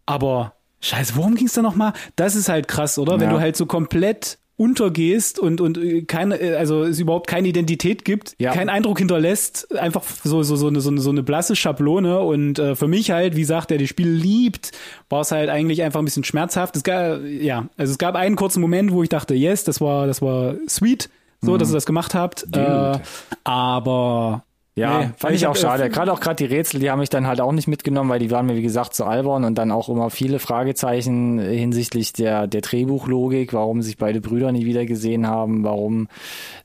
[0.10, 1.94] Aber scheiße, worum ging's da nochmal?
[2.16, 3.14] Das ist halt krass, oder?
[3.20, 3.36] Wenn Ja.
[3.36, 8.04] du halt so komplett untergehst und und äh, keine äh, also es überhaupt keine Identität
[8.04, 8.52] gibt, Ja.
[8.54, 12.60] keinen Eindruck hinterlässt, einfach so so so eine so eine, so eine blasse Schablone und
[12.60, 14.74] äh, für mich halt, wie gesagt, der die Spiele liebt,
[15.10, 16.76] war es halt eigentlich einfach ein bisschen schmerzhaft.
[16.76, 20.08] Es gab ja, also es gab einen kurzen Moment, wo ich dachte, yes, das war
[20.08, 23.00] das war sweet, so dass ihr das gemacht habt, äh,
[23.46, 24.44] aber
[24.76, 25.90] Ja, Nee, fand ich, ich auch äh, schade.
[25.90, 28.32] Gerade auch gerade die Rätsel, die haben mich dann halt auch nicht mitgenommen, weil die
[28.32, 32.62] waren mir wie gesagt zu albern und dann auch immer viele Fragezeichen hinsichtlich der der
[32.62, 36.08] Drehbuchlogik, warum sich beide Brüder nie wieder gesehen haben, warum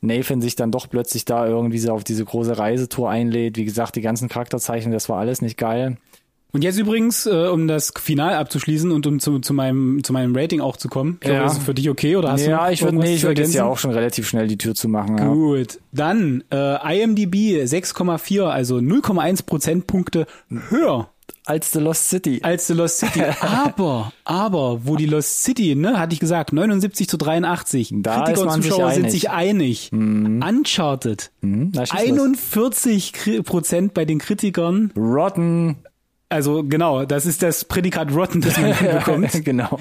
[0.01, 3.57] Nathan sich dann doch plötzlich da irgendwie so auf diese große Reisetour einlädt.
[3.57, 5.97] Wie gesagt, die ganzen Charakterzeichnungen, das war alles nicht geil.
[6.55, 10.35] Und jetzt übrigens, äh, um das Final abzuschließen und um zu, zu meinem zu meinem
[10.37, 11.19] Rating auch zu kommen.
[11.21, 11.41] Ich Ja.
[11.41, 13.27] glaube, ist für dich okay oder hast du ja, noch ich würde nee, ich zu
[13.27, 15.19] würde jetzt ja auch schon relativ schnell die Tür zumachen.
[15.19, 15.27] Ja.
[15.29, 20.27] Gut, dann äh, IMDb 6,4, also 0,1 Prozentpunkte
[20.71, 21.11] höher
[21.45, 22.39] Als The Lost City.
[22.43, 23.21] als The Lost City.
[23.41, 27.91] Aber, aber, wo die Lost City, ne, hatte ich gesagt, 79 zu 83.
[27.97, 29.91] Da Kritiker und man sich Zuschauer sind sich einig.
[29.93, 32.19] Uncharted, Hm, na, schieß los.
[32.19, 34.93] 41 Kri- Prozent bei den Kritikern.
[34.97, 35.77] Rotten.
[36.29, 39.45] Also genau, das ist das Prädikat Rotten, das man bekommt.
[39.45, 39.79] genau.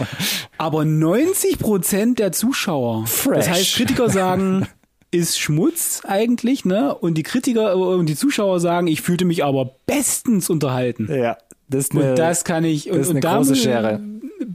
[0.58, 3.36] Aber 90 Prozent der Zuschauer, Fresh.
[3.38, 4.67] das heißt, Kritiker sagen,
[5.12, 6.93] ist Schmutz eigentlich, ne?
[6.93, 11.08] Und die Kritiker und die Zuschauer sagen, ich fühlte mich aber bestens unterhalten.
[11.12, 11.38] Ja.
[11.69, 12.89] Das ist Und eine, das kann ich.
[12.91, 14.01] Und, das ist eine und da große Schere.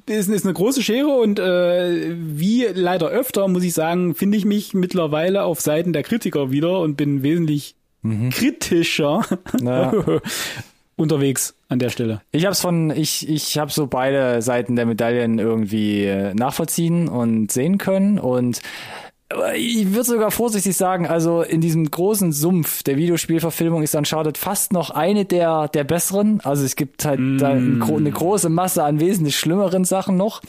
[0.07, 4.44] Ist, ist eine große Schere und äh, wie leider öfter, muss ich sagen, finde ich
[4.44, 7.74] mich mittlerweile auf Seiten der Kritiker wieder und bin wesentlich
[8.31, 9.24] kritischer
[9.61, 9.66] Mhm.
[9.66, 9.92] Ja.
[10.99, 12.21] unterwegs an der Stelle.
[12.33, 17.51] Ich hab's von, ich, ich habe so beide Seiten der Medaillen irgendwie äh, nachvollziehen und
[17.53, 18.61] sehen können und
[19.57, 24.73] ich würde sogar vorsichtig sagen, also in diesem großen Sumpf der Videospielverfilmung ist Uncharted fast
[24.73, 26.41] noch eine der, der besseren.
[26.45, 30.41] Also es gibt halt da ein, gro- eine große Masse an wesentlich schlimmeren Sachen noch.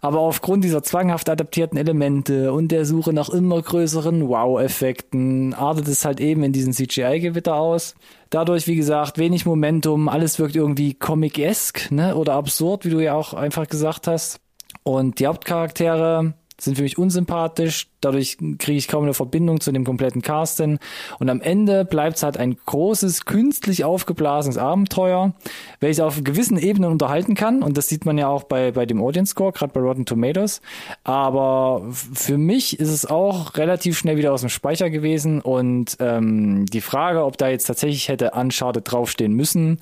[0.00, 6.06] Aber aufgrund dieser zwanghaft adaptierten Elemente und der Suche nach immer größeren Wow-Effekten artet es
[6.06, 7.94] halt eben in diesen CGI-Gewitter aus.
[8.30, 13.14] Dadurch, wie gesagt, wenig Momentum, alles wirkt irgendwie comic-esque, ne, oder absurd, wie du ja
[13.14, 14.40] auch einfach gesagt hast.
[14.82, 19.84] Und die Hauptcharaktere sind für mich unsympathisch, dadurch kriege ich kaum eine Verbindung zu dem
[19.84, 20.78] kompletten Cast hin.
[21.18, 25.32] Und am Ende bleibt es halt ein großes, künstlich aufgeblasenes Abenteuer,
[25.80, 27.62] welches auf gewissen Ebenen unterhalten kann.
[27.62, 30.60] Und das sieht man ja auch bei, bei dem Audience Score, gerade bei Rotten Tomatoes.
[31.02, 35.40] Aber für mich ist es auch relativ schnell wieder aus dem Speicher gewesen.
[35.40, 39.80] Und ähm, die Frage, ob da jetzt tatsächlich hätte Uncharted draufstehen müssen,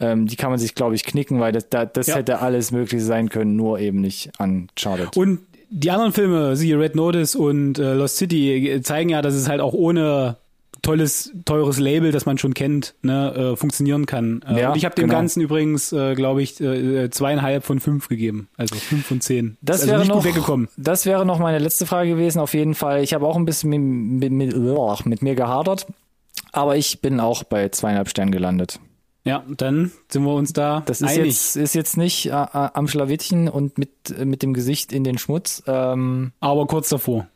[0.00, 2.16] ähm, die kann man sich, glaube ich, knicken, weil das, da- das Ja.
[2.16, 5.16] hätte alles möglich sein können, nur eben nicht Uncharted.
[5.16, 9.48] Und die anderen Filme, siehe Red Notice und äh, Lost City, zeigen ja, dass es
[9.48, 10.36] halt auch ohne
[10.82, 14.42] tolles, teures Label, das man schon kennt, ne, äh, funktionieren kann.
[14.48, 15.14] Äh, Ja, und ich habe dem genau.
[15.18, 18.48] Ganzen übrigens, äh, glaube ich, äh, zweieinhalb von fünf gegeben.
[18.56, 19.56] Also fünf von zehn.
[19.60, 20.68] Das Ist also wäre nicht noch, gut weggekommen.
[20.76, 23.02] das wäre noch meine letzte Frage gewesen, auf jeden Fall.
[23.02, 25.86] Ich habe auch ein bisschen mit, mit, mit, mit mir gehadert,
[26.52, 28.80] aber ich bin auch bei zweieinhalb Sternen gelandet.
[29.24, 31.26] Ja, dann sind wir uns da Das ist einig.
[31.26, 35.04] jetzt, ist jetzt nicht äh, äh, am Schlawittchen und mit, äh, mit dem Gesicht in
[35.04, 35.62] den Schmutz.
[35.66, 37.28] Ähm, Aber kurz davor.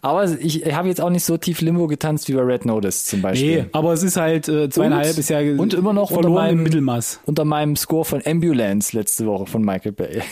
[0.00, 3.20] Aber ich habe jetzt auch nicht so tief Limbo getanzt wie bei Red Notice zum
[3.22, 3.62] Beispiel.
[3.62, 6.62] Nee, aber es ist halt äh, zweieinhalb Und- ist ja und immer noch unter meinem-
[6.62, 7.20] Mittelmaß.
[7.26, 10.22] Unter meinem Score von Ambulance letzte Woche von Michael Bay.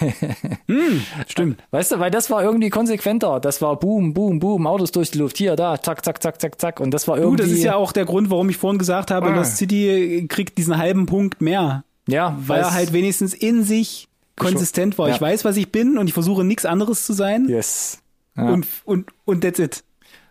[1.26, 1.62] Stimmt.
[1.70, 3.40] Weißt du, weil das war irgendwie konsequenter.
[3.40, 6.60] Das war boom, boom, boom, Autos durch die Luft, hier, da, zack, zack, zack, zack,
[6.60, 6.80] zack.
[6.80, 7.42] Und das war Du, irgendwie.
[7.42, 9.36] das ist ja auch der Grund, warum ich vorhin gesagt habe, Ah.
[9.36, 14.96] Lost City kriegt diesen halben Punkt mehr, ja, weil er halt wenigstens in sich konsistent
[14.98, 15.08] war.
[15.08, 15.14] Ja.
[15.14, 17.99] Ich weiß, was ich bin und ich versuche nichts anderes zu sein Yes.
[18.36, 18.48] Ja.
[18.50, 19.82] und und und that's it.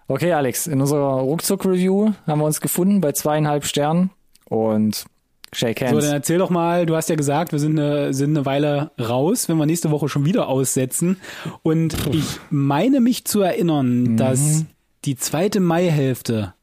[0.07, 4.09] Okay, Alex, in unserer Ruckzuck-Review haben wir uns gefunden bei zweieinhalb Sternen
[4.45, 5.05] und
[5.53, 6.05] Shake So, Hands.
[6.05, 9.49] dann erzähl doch mal, du hast ja gesagt, wir sind eine, sind eine Weile raus,
[9.49, 11.17] wenn wir nächste Woche schon wieder aussetzen.
[11.63, 13.43] Und ich meine mich zu Mhm.
[13.45, 14.65] erinnern, dass
[15.05, 16.53] die zweite Maihälfte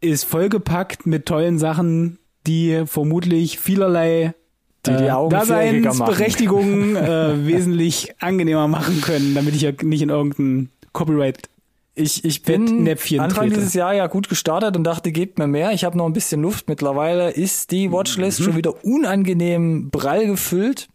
[0.00, 4.34] ist vollgepackt mit tollen Sachen, die vermutlich vielerlei
[4.86, 5.30] Die die äh, Augen.
[5.30, 11.48] Daseinsberechtigungen äh, wesentlich angenehmer machen können, damit ich ja nicht in irgendein Copyright
[11.98, 13.56] ich, ich bin Fettnäpfchen Anfang trete.
[13.56, 15.72] dieses Jahr ja gut gestartet und dachte, gebt mir mehr.
[15.72, 16.68] Ich habe noch ein bisschen Luft.
[16.68, 20.88] Mittlerweile ist die Watchlist schon wieder unangenehm prall gefüllt.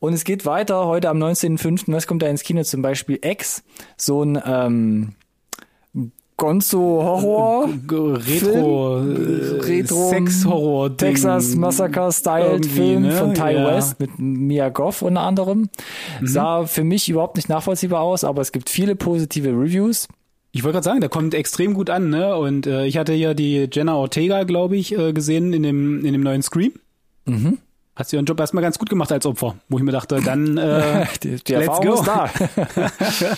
[0.00, 0.86] Und es geht weiter.
[0.86, 1.92] Heute am 19.05.
[1.92, 2.62] Was kommt da ins Kino?
[2.62, 3.62] Zum Beispiel X.
[3.96, 5.14] So ein ähm,
[6.38, 7.68] Gonzo-Horror.
[7.86, 13.12] G- Retro, Film, äh, Retro Sex-Horror, Texas Massacre Styled Film ne?
[13.12, 13.66] von Ty Ja.
[13.66, 15.68] West mit Mia Goff unter anderem.
[16.22, 20.08] Sah für mich überhaupt nicht nachvollziehbar aus, aber es gibt viele positive Reviews.
[20.52, 22.34] Ich wollte gerade sagen, der kommt extrem gut an, ne?
[22.36, 26.12] Und äh, ich hatte ja die Jenna Ortega, glaube ich, äh, gesehen in dem in
[26.14, 26.72] dem neuen Scream.
[27.26, 27.58] Mhm.
[27.98, 30.56] Hast du ihren Job erstmal ganz gut gemacht als Opfer, wo ich mir dachte, dann
[30.56, 31.94] äh, Die, die Let's Erfahrung go.
[31.94, 32.30] ist da.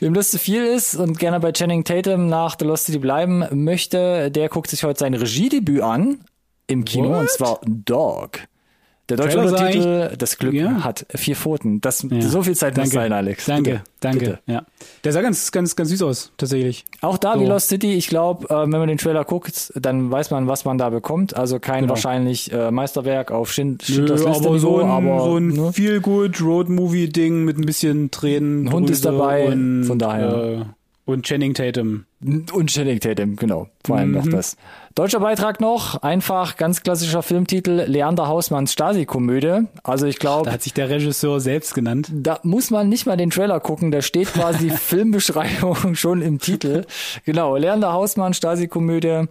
[0.00, 3.44] Wem das zu viel ist und gerne bei Channing Tatum nach The Lost City bleiben
[3.52, 6.24] möchte, der guckt sich heute sein Regiedebüt an
[6.66, 7.20] im Kino What?
[7.20, 8.38] und zwar Dog.
[9.10, 10.84] Der deutsche Trailer Untertitel, das Glück Ja.
[10.84, 11.80] hat vier Pfoten.
[11.80, 12.20] Das, ja.
[12.22, 12.94] So viel Zeit muss Danke.
[12.94, 13.44] sein, Alex.
[13.46, 13.82] Danke, Bitte.
[14.00, 14.18] danke.
[14.20, 14.38] Bitte.
[14.46, 14.62] Ja.
[15.04, 16.84] Der sah ganz ganz ganz süß aus, tatsächlich.
[17.00, 17.50] Auch da wie So.
[17.50, 20.78] Lost City, ich glaube, äh, wenn man den Trailer guckt, dann weiß man, was man
[20.78, 21.36] da bekommt.
[21.36, 21.90] Also kein Genau.
[21.90, 25.72] wahrscheinlich äh, Meisterwerk auf Schind Schindlers Liste aber so ein, aber so ein ne?
[25.72, 28.66] feel good Road Movie Ding mit ein bisschen Tränen.
[28.66, 30.32] Ein Hund ist dabei, und, von daher.
[30.60, 30.64] Äh,
[31.06, 32.04] und Channing Tatum.
[32.22, 33.68] Und Channing Tatum, genau.
[33.84, 34.14] Vor allem Mhm.
[34.18, 34.56] noch das.
[34.96, 39.60] Deutscher Beitrag noch, einfach ganz klassischer Filmtitel, Leander Hausmanns Stasi-Komödie.
[39.84, 42.08] Also ich Da glaube, hat sich der Regisseur selbst genannt.
[42.12, 44.68] da muss man nicht mal den Trailer gucken, da steht quasi
[45.14, 46.84] Filmbeschreibung schon im Titel.
[47.24, 49.26] Genau, Leander Hausmann, Stasi-Komödie,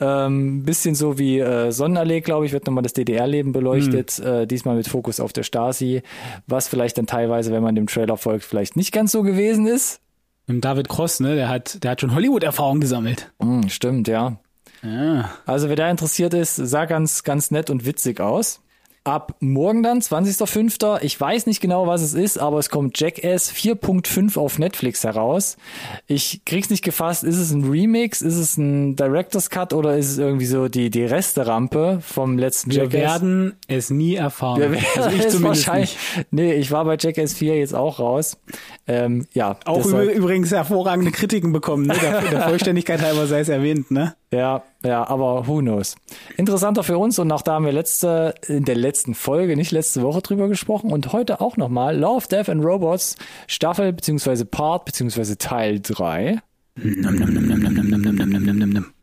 [0.00, 4.26] ähm, bisschen so wie äh, Sonnenallee, glaube ich, wird nochmal das DDR-Leben beleuchtet, Mhm.
[4.26, 6.02] äh, diesmal mit Fokus auf der Stasi,
[6.48, 10.00] was vielleicht dann teilweise, wenn man dem Trailer folgt, vielleicht nicht ganz so gewesen ist.
[10.48, 13.32] Und David Cross, ne, der hat, der hat schon Hollywood-Erfahrung gesammelt.
[13.40, 14.36] Hm, stimmt, ja.
[14.84, 15.30] Ja.
[15.46, 18.60] Also wer da interessiert ist, sah ganz, ganz nett und witzig aus.
[19.06, 21.02] Ab morgen dann, 20.05.
[21.02, 25.58] Ich weiß nicht genau, was es ist, aber es kommt Jackass 4.5 auf Netflix heraus.
[26.06, 27.22] Ich krieg's nicht gefasst.
[27.22, 28.22] Ist es ein Remix?
[28.22, 32.70] Ist es ein Director's Cut oder ist es irgendwie so die, die Resterampe vom letzten
[32.70, 33.20] Wir Jackass?
[33.22, 34.58] werden es nie erfahren.
[34.62, 35.98] Wir werden also ich es zumindest wahrscheinlich.
[36.16, 36.26] nicht.
[36.32, 38.38] Nee, ich war bei Jackass 4 jetzt auch raus.
[38.86, 39.58] Ähm, ja.
[39.66, 41.94] Auch deshalb- übrigens hervorragende Kritiken bekommen, ne?
[42.00, 44.14] Der, der Vollständigkeit halber sei es erwähnt, ne?
[44.32, 45.96] Ja, ja, aber who knows.
[46.36, 50.02] Interessanter für uns und auch da haben wir letzte, in der letzten Folge, nicht letzte
[50.02, 55.38] Woche drüber gesprochen und heute auch nochmal Love, Death and Robots Staffel beziehungsweise Part beziehungsweise
[55.38, 56.40] Teil 3.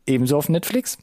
[0.04, 0.98] Ebenso auf Netflix.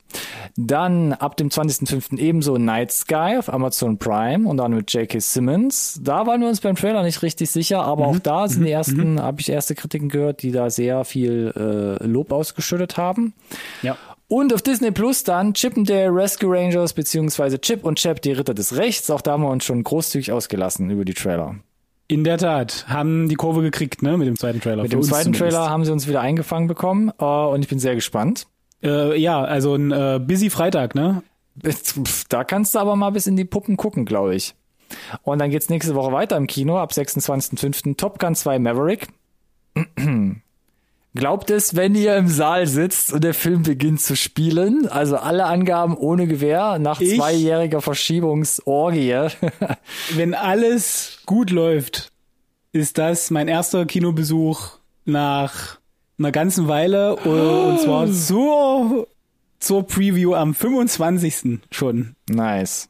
[0.56, 2.18] Dann ab dem 20.05.
[2.20, 5.20] ebenso Night Sky auf Amazon Prime und dann mit J.K.
[5.20, 6.00] Simmons.
[6.04, 9.22] Da waren wir uns beim Trailer nicht richtig sicher, aber auch da sind die ersten,
[9.22, 13.34] habe ich erste Kritiken gehört, die da sehr viel äh, Lob ausgeschüttet haben.
[13.82, 13.98] Ja.
[14.30, 18.32] Und auf Disney Plus dann Chip and Dale Rescue Rangers beziehungsweise Chip und Chap, die
[18.32, 19.10] Ritter des Rechts.
[19.10, 21.56] Auch da haben wir uns schon großzügig ausgelassen über die Trailer.
[22.08, 24.84] In der Tat, haben die Kurve gekriegt, ne, mit dem zweiten Trailer.
[24.84, 25.56] Mit dem zweiten zumindest.
[25.56, 28.46] Trailer haben sie uns wieder eingefangen bekommen äh, und ich bin sehr gespannt.
[28.84, 31.24] Äh, ja, also ein äh, busy Freitag, ne?
[32.30, 34.54] Da kannst du aber mal bis in die Puppen gucken, glaube ich.
[35.24, 37.98] Und dann geht's nächste Woche weiter im Kino ab 26.05.
[37.98, 39.08] Top Gun 2 Maverick.
[41.16, 44.88] Glaubt es, wenn ihr im Saal sitzt und der Film beginnt zu spielen?
[44.88, 49.28] Also alle Angaben ohne Gewehr nach Ich- zweijähriger Verschiebungsorgie.
[50.16, 52.12] Wenn alles gut läuft,
[52.72, 55.80] ist das mein erster Kinobesuch nach
[56.20, 59.08] einer ganzen Weile äh, und zwar zur,
[59.60, 61.60] zur Preview am 25.
[61.72, 62.16] schon.
[62.30, 62.88] nice.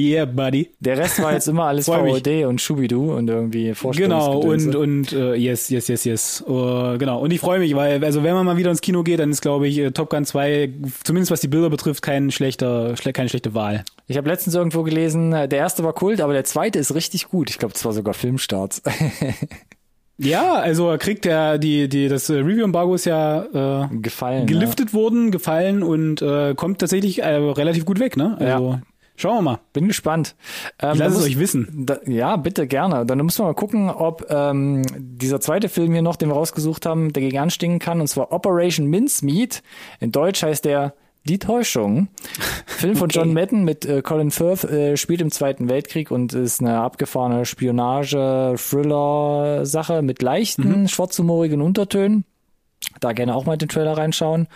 [0.00, 0.70] Yeah, buddy.
[0.80, 1.96] Der Rest war jetzt immer alles mich.
[1.96, 4.78] VOD und Schubidu und irgendwie Genau, Vorstellungsgedönse.
[4.78, 6.44] und, und äh, yes, yes, yes, yes.
[6.48, 7.20] Uh, genau.
[7.20, 9.42] Und ich freue mich, weil, also wenn man mal wieder ins Kino geht, dann ist,
[9.42, 10.72] glaube ich, äh, Top Gun 2,
[11.04, 13.84] zumindest was die Bilder betrifft, kein schlechter, schle keine schlechte Wahl.
[14.06, 17.50] Ich habe letztens irgendwo gelesen, der erste war Kult, aber der zweite ist richtig gut.
[17.50, 18.82] Ich glaube, das war sogar Filmstarts.
[20.22, 24.46] Ja, also kriegt der die die das äh, Review-Embargo ist ja äh, Gefallen.
[24.46, 28.36] geliftet worden, gefallen und äh, kommt tatsächlich äh, relativ gut weg, ne?
[28.38, 28.82] Also Ja.
[29.20, 29.58] Schauen wir mal.
[29.72, 30.36] Bin gespannt.
[30.80, 31.86] Ähm, lasse es euch wissen.
[31.86, 33.06] Da, ja, bitte gerne.
[33.06, 36.86] Dann müssen wir mal gucken, ob ähm, dieser zweite Film hier noch, den wir rausgesucht
[36.86, 38.00] haben, dagegen anstinken kann.
[38.00, 39.62] Und zwar Operation Mincemeat.
[40.00, 40.94] In Deutsch heißt der
[41.26, 42.08] Die Täuschung.
[42.66, 46.60] Film von John Madden mit äh, Colin Firth äh, spielt im Zweiten Weltkrieg und ist
[46.60, 52.24] eine abgefahrene Spionage-Thriller-Sache mit leichten, schwarzhumorigen Untertönen.
[52.98, 54.48] Da gerne auch mal den Trailer reinschauen.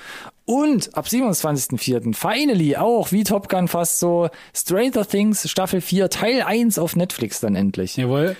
[0.46, 2.14] Und ab 27.04.
[2.14, 7.40] finally auch, wie Top Gun fast so, Stranger Things Staffel 4 Teil 1 auf Netflix
[7.40, 7.96] dann endlich.
[7.96, 8.36] Jawohl.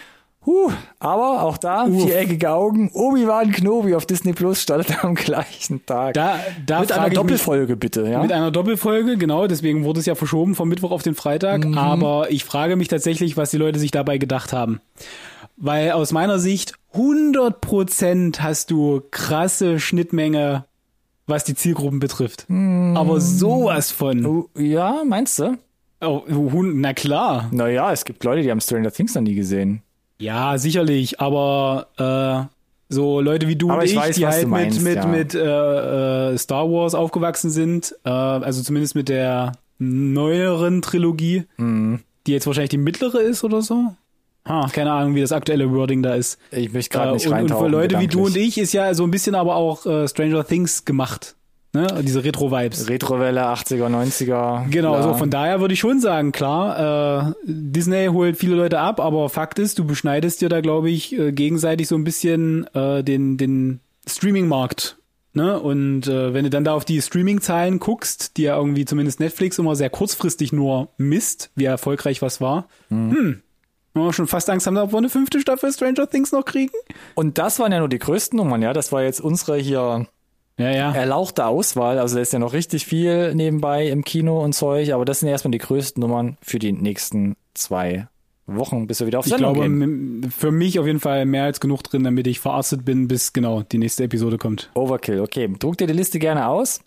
[0.46, 2.04] Huh, aber auch da, Uff.
[2.04, 6.12] viereckige Augen, Obi-Wan Kenobi auf Disney Plus startet am gleichen Tag.
[6.12, 8.20] Da da Mit einer ich mich- Doppelfolge bitte, ja?
[8.20, 11.64] Mit einer Doppelfolge, genau, deswegen wurde es ja verschoben vom Mittwoch auf den Freitag.
[11.64, 11.78] Mhm.
[11.78, 14.82] Aber ich frage mich tatsächlich, was die Leute sich dabei gedacht haben.
[15.56, 20.66] Weil aus meiner Sicht 100% hast du krasse Schnittmenge,
[21.26, 22.46] was die Zielgruppen betrifft.
[22.50, 24.24] Aber sowas von.
[24.26, 25.56] Oh, ja, meinst du?
[26.00, 26.22] Oh,
[26.62, 27.48] na klar.
[27.50, 29.80] Naja, es gibt Leute, die haben Stranger Things noch nie gesehen.
[30.18, 31.20] Ja, sicherlich.
[31.20, 32.54] Aber äh,
[32.92, 35.06] so Leute wie du Aber und ich ich, weiß, die halt meinst, mit, mit, ja.
[35.06, 42.00] mit äh, äh, Star Wars aufgewachsen sind, äh, also zumindest mit der neueren Trilogie, Mhm.
[42.26, 43.94] die jetzt wahrscheinlich die mittlere ist oder so.
[44.46, 46.38] Ha, keine Ahnung, wie das aktuelle Wording da ist.
[46.50, 47.64] Ich möchte gerade nicht und, und reintauchen.
[47.64, 48.48] für Leute wie du und gedanklich.
[48.48, 51.34] ich ist ja so ein bisschen aber auch äh, Stranger Things gemacht.
[51.74, 51.88] Ne?
[52.02, 52.88] Diese Retro-Vibes.
[52.88, 54.68] Retrowelle, 80er, 90er.
[54.70, 55.02] Genau, klar.
[55.02, 59.28] so von daher würde ich schon sagen, klar, äh, Disney holt viele Leute ab, aber
[59.28, 63.38] Fakt ist, du beschneidest dir da, glaube ich, äh, gegenseitig so ein bisschen äh, den,
[63.38, 64.98] den Streaming-Markt.
[65.32, 65.58] Ne?
[65.58, 69.58] Und äh, wenn du dann da auf die Streaming-Zahlen guckst, die ja irgendwie zumindest Netflix
[69.58, 73.42] immer sehr kurzfristig nur misst, wie erfolgreich was war, hm,
[74.02, 76.72] wir schon fast Angst haben, ob wir eine fünfte Staffel Stranger Things noch kriegen.
[77.14, 78.72] Und das waren ja nur die größten Nummern, ja.
[78.72, 80.06] Das war jetzt unsere hier
[80.58, 80.92] Ja, ja.
[80.92, 81.98] erlauchte Auswahl.
[81.98, 85.28] Also da ist ja noch richtig viel nebenbei im Kino und Zeug, aber das sind
[85.28, 88.08] erstmal die größten Nummern für die nächsten zwei
[88.46, 90.30] Wochen, bis wir wieder auf Ich Sendung glaube, gehen.
[90.36, 93.62] für mich auf jeden Fall mehr als genug drin, damit ich verarztet bin, bis genau
[93.62, 94.70] die nächste Episode kommt.
[94.74, 95.48] Overkill, okay.
[95.58, 96.80] Druck dir die Liste gerne aus.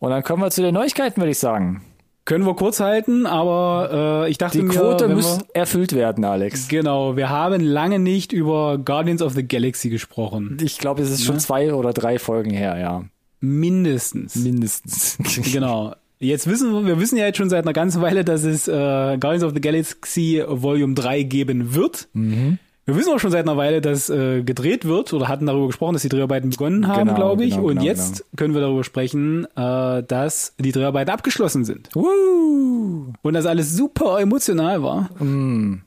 [0.00, 1.82] Und dann kommen wir zu den Neuigkeiten, würde ich sagen.
[2.24, 6.68] Können wir kurz halten, aber äh, ich dachte Die Quote muss wir, erfüllt werden, Alex.
[6.68, 10.56] genau, wir haben lange nicht über Guardians of the Galaxy gesprochen.
[10.62, 13.04] Ich glaube, es ist schon zwei oder drei Folgen her, ja.
[13.40, 14.36] Mindestens.
[14.36, 15.18] Mindestens.
[15.52, 15.94] Genau.
[16.20, 18.72] Jetzt wissen wir, wir wissen ja jetzt schon seit einer ganzen Weile, dass es äh,
[18.72, 22.08] Guardians of the Galaxy Volume 3 geben wird.
[22.14, 22.58] Mhm.
[22.86, 25.94] Wir wissen auch schon seit einer Weile, dass äh, gedreht wird oder hatten darüber gesprochen,
[25.94, 27.54] dass die Dreharbeiten begonnen haben, Genau, glaube ich.
[27.54, 31.88] genau, Und genau, jetzt können wir darüber sprechen, äh, dass die Dreharbeiten abgeschlossen sind.
[31.94, 33.12] Woo.
[33.22, 35.02] Und das alles super emotional war.
[35.22, 35.82] Mm.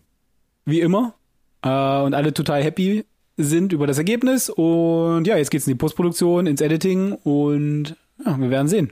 [0.65, 1.13] Wie immer.
[1.61, 1.69] Äh,
[2.01, 3.05] und alle total happy
[3.37, 4.49] sind über das Ergebnis.
[4.49, 8.91] Und ja, jetzt geht's in die Postproduktion, ins Editing und ja, wir werden sehen.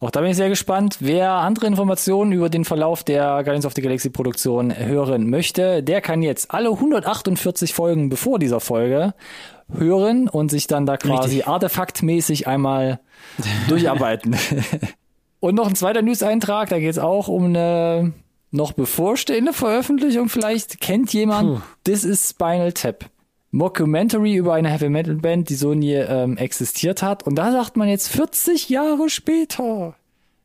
[0.00, 0.98] Auch da bin ich sehr gespannt.
[1.00, 6.00] Wer andere Informationen über den Verlauf der Guardians of the Galaxy Produktion hören möchte, der
[6.00, 9.14] kann jetzt alle 148 Folgen bevor dieser Folge
[9.72, 11.48] hören und sich dann da quasi Richtig.
[11.48, 13.00] artefaktmäßig einmal
[13.68, 14.36] durcharbeiten.
[15.40, 18.12] und noch ein zweiter News-Eintrag, da geht es auch um eine
[18.52, 20.28] noch bevorstehende Veröffentlichung.
[20.28, 21.62] Vielleicht kennt jemand, Puh.
[21.84, 23.04] This is Spinal Tap.
[23.50, 27.22] Mockumentary über eine Heavy Metal Band, die so nie ähm, existiert hat.
[27.22, 29.94] Und da sagt man jetzt 40 Jahre später,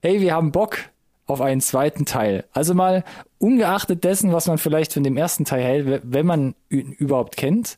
[0.02, 0.78] hey, wir haben Bock
[1.26, 2.46] auf einen zweiten Teil.
[2.52, 3.04] Also mal
[3.39, 7.78] ungeachtet dessen, was man vielleicht von dem ersten Teil hält, wenn man ihn überhaupt kennt,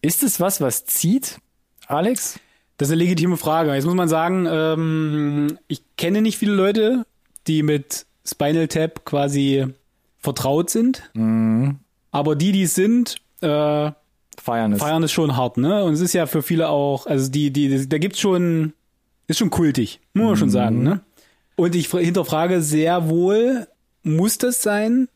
[0.00, 1.38] ist es was, was zieht,
[1.86, 2.38] Alex?
[2.76, 3.74] Das ist eine legitime Frage.
[3.74, 7.06] Jetzt muss man sagen, ähm, ich kenne nicht viele Leute,
[7.46, 9.66] die mit Spinal Tap quasi
[10.18, 11.10] vertraut sind.
[12.10, 13.90] Aber die, die es sind, äh,
[14.40, 14.80] Feiern es.
[14.80, 15.84] feiern es schon hart, ne?
[15.84, 18.72] Und es ist ja für viele auch, also die, die, da gibt's schon,
[19.28, 21.00] ist schon kultig, muss man schon sagen, ne?
[21.56, 23.66] Und ich fra- hinterfrage sehr wohl,
[24.02, 25.08] muss das sein?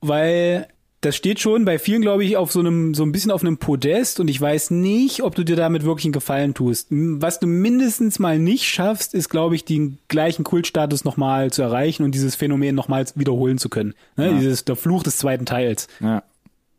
[0.00, 0.66] Weil
[1.00, 3.58] das steht schon bei vielen, glaube ich, auf so einem, so ein bisschen auf einem
[3.58, 6.86] Podest und ich weiß nicht, ob du dir damit wirklich einen Gefallen tust.
[6.90, 12.04] Was du mindestens mal nicht schaffst, ist, glaube ich, den gleichen Kultstatus nochmal zu erreichen
[12.04, 13.94] und dieses Phänomen nochmal wiederholen zu können.
[14.16, 14.28] Ne?
[14.30, 14.32] Ja.
[14.38, 15.88] Dieses, der Fluch des zweiten Teils.
[16.00, 16.22] Ja.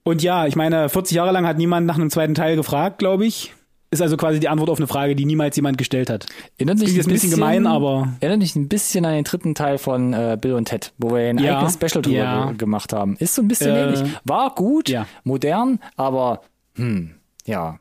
[0.04, 3.26] Und ja, ich meine, 40 Jahre lang hat niemand nach einem zweiten Teil gefragt, glaube
[3.26, 3.54] ich.
[3.92, 6.26] Ist also quasi die Antwort auf eine Frage, die niemals jemand gestellt hat.
[6.58, 10.14] Erinnert mich ein bisschen gemein, aber- Erinnert mich ein bisschen an den dritten Teil von
[10.14, 12.46] äh, Bill und Ted, wo wir ein Ja, eigenes Special drüber ja.
[12.48, 13.16] ge- gemacht haben.
[13.20, 14.02] Ist so ein bisschen Äh, ähnlich.
[14.24, 15.06] War gut, ja.
[15.24, 16.42] modern, aber
[16.76, 17.12] hm,
[17.46, 17.78] ja.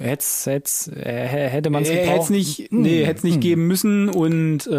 [0.00, 3.68] Hätt's, hätt's, äh, hätte man es Äh, hätte es nicht, nee, hätte es nicht geben
[3.68, 4.72] müssen und äh,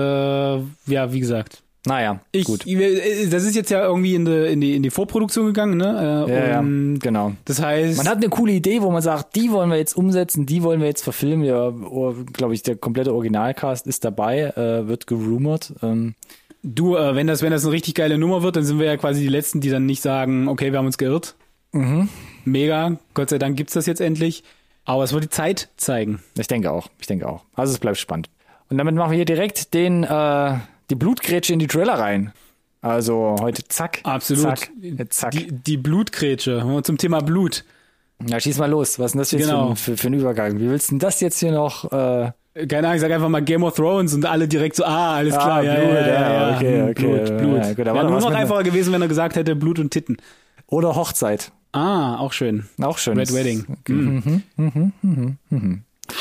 [0.91, 2.65] ja, wie gesagt, Naja, Ich, gut.
[2.65, 6.25] ich- das ist jetzt ja irgendwie in die, in die, in die Vorproduktion gegangen, ne?
[6.27, 7.33] Äh, Ja, ja, und genau.
[7.45, 10.45] Das heißt, Man hat eine coole Idee, wo man sagt, die wollen wir jetzt umsetzen,
[10.45, 11.45] die wollen wir jetzt verfilmen.
[11.45, 11.71] Ja,
[12.33, 15.73] glaube ich, der komplette Originalcast ist dabei, äh, wird gerumort.
[15.81, 16.15] Ähm,
[16.63, 18.97] du, äh, wenn das, wenn das eine richtig geile Nummer wird, dann sind wir ja
[18.97, 21.35] quasi die Letzten, die dann nicht sagen, okay, wir haben uns geirrt.
[21.71, 22.09] Mhm.
[22.43, 24.43] Mega, Gott sei Dank gibt's das jetzt endlich.
[24.85, 26.19] Aber es wird die Zeit zeigen.
[26.37, 27.45] ich denke auch, ich denke auch.
[27.53, 28.29] Also es bleibt spannend.
[28.69, 30.53] Und damit machen wir hier direkt den, äh,
[30.89, 32.31] die Blutgrätsche in die Trailer rein.
[32.81, 34.43] Also heute zack, Absolut.
[34.43, 34.69] zack,
[35.09, 35.31] zack.
[35.31, 36.63] Die, die Blutgrätsche.
[36.83, 37.65] Zum Thema Blut.
[38.19, 38.99] Na, schieß mal los.
[38.99, 39.65] Was ist denn das jetzt Genau.
[39.67, 40.59] für, ein- für, für ein Übergang?
[40.59, 41.85] Wie willst du denn das jetzt hier noch?
[41.91, 42.31] Äh,
[42.67, 45.33] Keine Ahnung, ich sag einfach mal Game of Thrones und alle direkt so, ah, alles
[45.35, 47.57] Ah, klar, ja, Blut, ja, ja, ja, ja, okay, okay, Blut, Blut.
[47.65, 50.17] ja, gut, da war nur noch einfacher gewesen, wenn er gesagt hätte Blut und Titten.
[50.67, 51.51] oder Hochzeit.
[51.71, 52.67] Ah, auch schön.
[52.81, 53.17] Auch schön.
[53.17, 53.65] Red Wedding.
[53.87, 54.43] Mhm.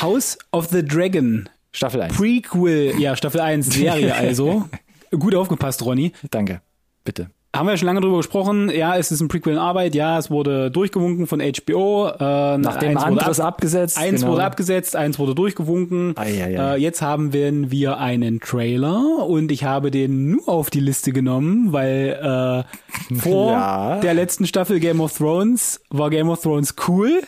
[0.00, 1.48] House of the Dragon.
[1.78, 2.16] Staffel 1.
[2.16, 4.68] Prequel, ja, Staffel 1, Serie also.
[5.16, 6.12] Gut aufgepasst, Ronny.
[6.28, 6.60] Danke.
[7.04, 7.30] Bitte.
[7.58, 8.70] Haben wir schon lange drüber gesprochen.
[8.70, 9.94] Ja, es ist ein Prequel in Arbeit.
[9.96, 12.06] Ja, es wurde durchgewunken von HBO.
[12.08, 13.98] Äh, Nachdem eins wurde anderes ab- abgesetzt.
[13.98, 14.32] Eins genau.
[14.34, 16.14] wurde abgesetzt, eins wurde durchgewunken.
[16.16, 21.10] Äh, jetzt haben wir, wir einen Trailer und ich habe den nur auf die Liste
[21.12, 22.64] genommen, weil
[23.10, 24.00] äh, vor Ja.
[24.00, 27.22] der letzten Staffel Game of Thrones war Game of Thrones cool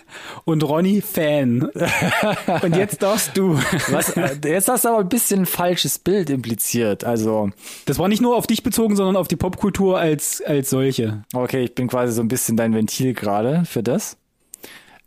[0.45, 1.70] und Ronny Fan.
[2.62, 3.59] und jetzt darfst du.
[3.91, 7.03] Was, äh, jetzt hast du aber ein bisschen ein falsches Bild impliziert.
[7.05, 7.51] Also,
[7.87, 11.23] Das war nicht nur auf dich bezogen, sondern auf die Popkultur als, als solche.
[11.35, 14.16] okay, ich bin quasi so ein bisschen dein Ventil gerade für das.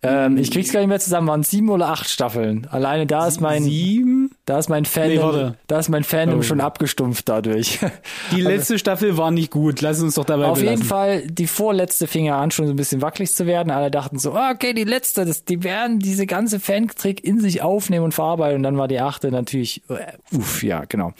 [0.05, 1.29] Ähm, ich krieg's gar nicht mehr zusammen.
[1.29, 2.67] Waren sieben oder acht Staffeln.
[2.69, 4.31] Alleine da ist mein, Sieben?
[4.43, 6.41] da ist mein Fandom, Nee, da ist mein Fandom Oh.
[6.41, 7.79] schon abgestumpft dadurch.
[8.35, 9.79] Die letzte Staffel war nicht gut.
[9.79, 10.77] Lass uns doch dabei Auf belassen.
[10.79, 13.71] jeden Fall, die vorletzte fing ja an, schon so ein bisschen wackelig zu werden.
[13.71, 17.61] Alle dachten so, ah, okay, die letzte, das, die werden diese ganze Fantrick in sich
[17.61, 18.57] aufnehmen und verarbeiten.
[18.57, 21.13] Und dann war die achte natürlich, äh, uff, ja, genau.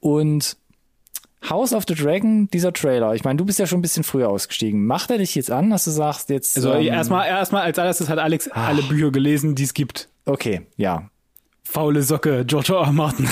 [0.00, 0.56] Und
[1.50, 4.28] House of the Dragon, dieser Trailer, ich meine, du bist ja schon ein bisschen früher
[4.28, 4.86] ausgestiegen.
[4.86, 6.56] Macht er dich jetzt an, dass du sagst, jetzt.
[6.56, 10.08] Also ähm, erstmal, erstmal als allererstes hat Alex alle Bücher gelesen, die es gibt.
[10.24, 11.10] Okay, ja.
[11.66, 12.86] Faule Socke, George R.
[12.86, 12.92] R.
[12.92, 13.28] Martin.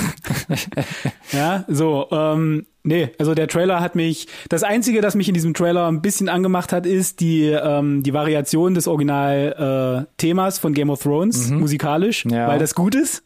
[1.31, 5.53] ja, so, ähm, nee, also der Trailer hat mich, das Einzige, das mich in diesem
[5.53, 11.01] Trailer ein bisschen angemacht hat, ist die, ähm, die Variation des Original-Themas von Game of
[11.03, 12.47] Thrones, musikalisch, Ja.
[12.47, 13.23] weil das gut ist.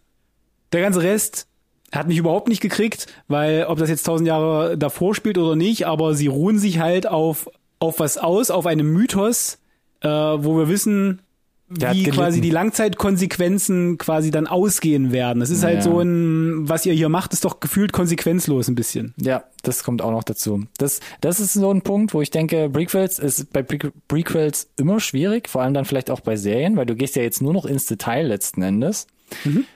[0.73, 1.47] Der ganze Rest
[1.91, 5.87] hat mich überhaupt nicht gekriegt, weil ob das jetzt tausend Jahre davor spielt oder nicht,
[5.87, 9.59] aber sie ruhen sich halt auf, auf was aus, auf einem Mythos,
[10.01, 11.21] äh, wo wir wissen,
[11.69, 15.39] Der wie quasi die Langzeitkonsequenzen quasi dann ausgehen werden.
[15.39, 15.81] Das ist halt Ja.
[15.81, 19.13] so ein, was ihr hier macht, ist doch gefühlt konsequenzlos ein bisschen.
[19.17, 20.65] Ja, das kommt auch noch dazu.
[20.77, 24.99] Das, das ist so ein Punkt, wo ich denke, Prequels ist bei Pre Prequels immer
[24.99, 27.65] schwierig, vor allem dann vielleicht auch bei Serien, weil du gehst ja jetzt nur noch
[27.65, 29.07] ins Detail letzten Endes.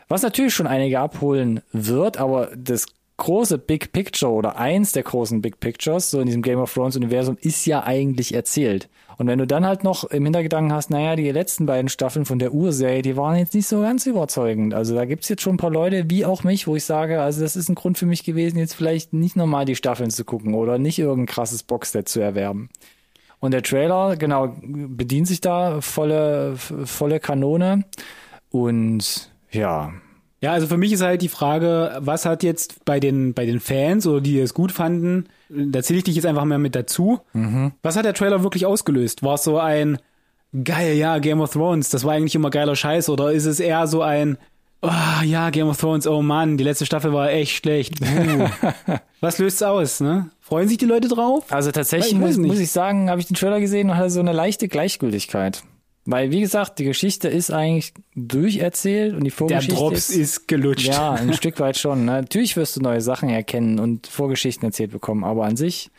[0.08, 2.86] Was natürlich schon einige abholen wird, aber das
[3.18, 6.96] große Big Picture oder eins der großen Big Pictures, so in diesem Game of Thrones
[6.96, 8.90] Universum, ist ja eigentlich erzählt.
[9.18, 12.40] Und wenn du dann halt noch im Hintergedanken hast, naja, die letzten beiden Staffeln von
[12.40, 14.74] der Urserie, die waren jetzt nicht so ganz überzeugend.
[14.74, 17.42] Also da gibt's jetzt schon ein paar Leute, wie auch mich, wo ich sage, also
[17.42, 20.56] das ist ein Grund für mich gewesen, jetzt vielleicht nicht nochmal die Staffeln zu gucken
[20.56, 22.70] oder nicht irgendein krasses Boxset zu erwerben.
[23.40, 27.86] Und der Trailer, genau, bedient sich da volle, volle Kanone.
[28.50, 29.94] Und ja,
[30.42, 33.60] Ja, also für mich ist halt die Frage, was hat jetzt bei den, bei den
[33.60, 37.20] Fans oder die es gut fanden, da zähle ich dich jetzt einfach mal mit dazu.
[37.84, 39.22] Was hat der Trailer wirklich ausgelöst?
[39.22, 40.00] War es so ein,
[40.64, 43.86] geil, ja, Game of Thrones, das war eigentlich immer geiler Scheiß oder ist es eher
[43.88, 44.38] so ein,
[44.82, 48.00] oh, ja, Game of Thrones, oh Mann, die letzte Staffel war echt schlecht.
[49.22, 50.32] Was löst's aus, ne?
[50.40, 51.46] Freuen sich die Leute drauf?
[51.50, 54.20] Also tatsächlich Ich muss, muss ich sagen, habe ich den Trailer gesehen und hatte so
[54.20, 55.64] eine leichte Gleichgültigkeit.
[56.06, 60.88] Weil, wie gesagt, die Geschichte ist eigentlich durcherzählt und die Der Vorgeschichte Drops ist gelutscht.
[60.88, 62.06] Ja, ein Stück weit schon.
[62.06, 62.14] Ne?
[62.22, 65.92] Natürlich wirst du neue Sachen erkennen und Vorgeschichten erzählt bekommen, aber an sich,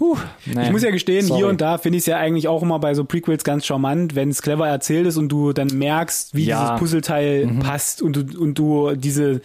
[0.00, 0.16] huh,
[0.46, 1.38] nee, Ich muss ja gestehen, sorry.
[1.40, 4.16] hier und da finde ich es ja eigentlich auch immer bei so Prequels ganz charmant,
[4.16, 6.56] wenn es clever erzählt ist und du dann merkst, wie Ja.
[6.58, 6.64] Mhm.
[6.64, 9.42] dieses Puzzleteil passt und du, und du diese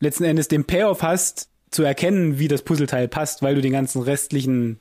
[0.00, 4.00] letzten Endes den Payoff hast, zu erkennen, wie das Puzzleteil passt, weil du den ganzen
[4.02, 4.80] restlichen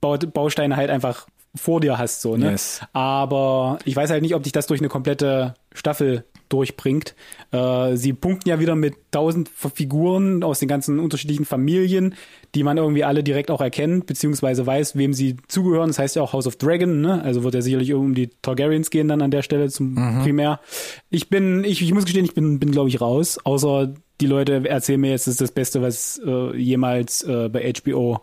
[0.00, 2.52] Bau Bausteine halt einfach vor dir hast, so, ne?
[2.52, 2.80] Yes.
[2.92, 7.14] Aber ich weiß halt nicht, ob dich das durch eine komplette Staffel durchbringt.
[7.52, 12.14] Äh, sie punkten ja wieder mit tausend Figuren aus den ganzen unterschiedlichen Familien,
[12.54, 15.88] die man irgendwie alle direkt auch erkennt, beziehungsweise weiß, wem sie zugehören.
[15.88, 17.22] Das heißt ja auch House of Dragon, ne?
[17.22, 20.60] Also wird ja sicherlich um die Targaryens gehen dann an der Stelle zum Primär.
[21.08, 23.38] Ich bin, ich, ich muss gestehen, ich bin, bin glaube ich raus.
[23.42, 27.72] Außer die Leute erzählen mir jetzt, das ist das Beste, was äh, jemals äh, bei
[27.72, 28.20] HBO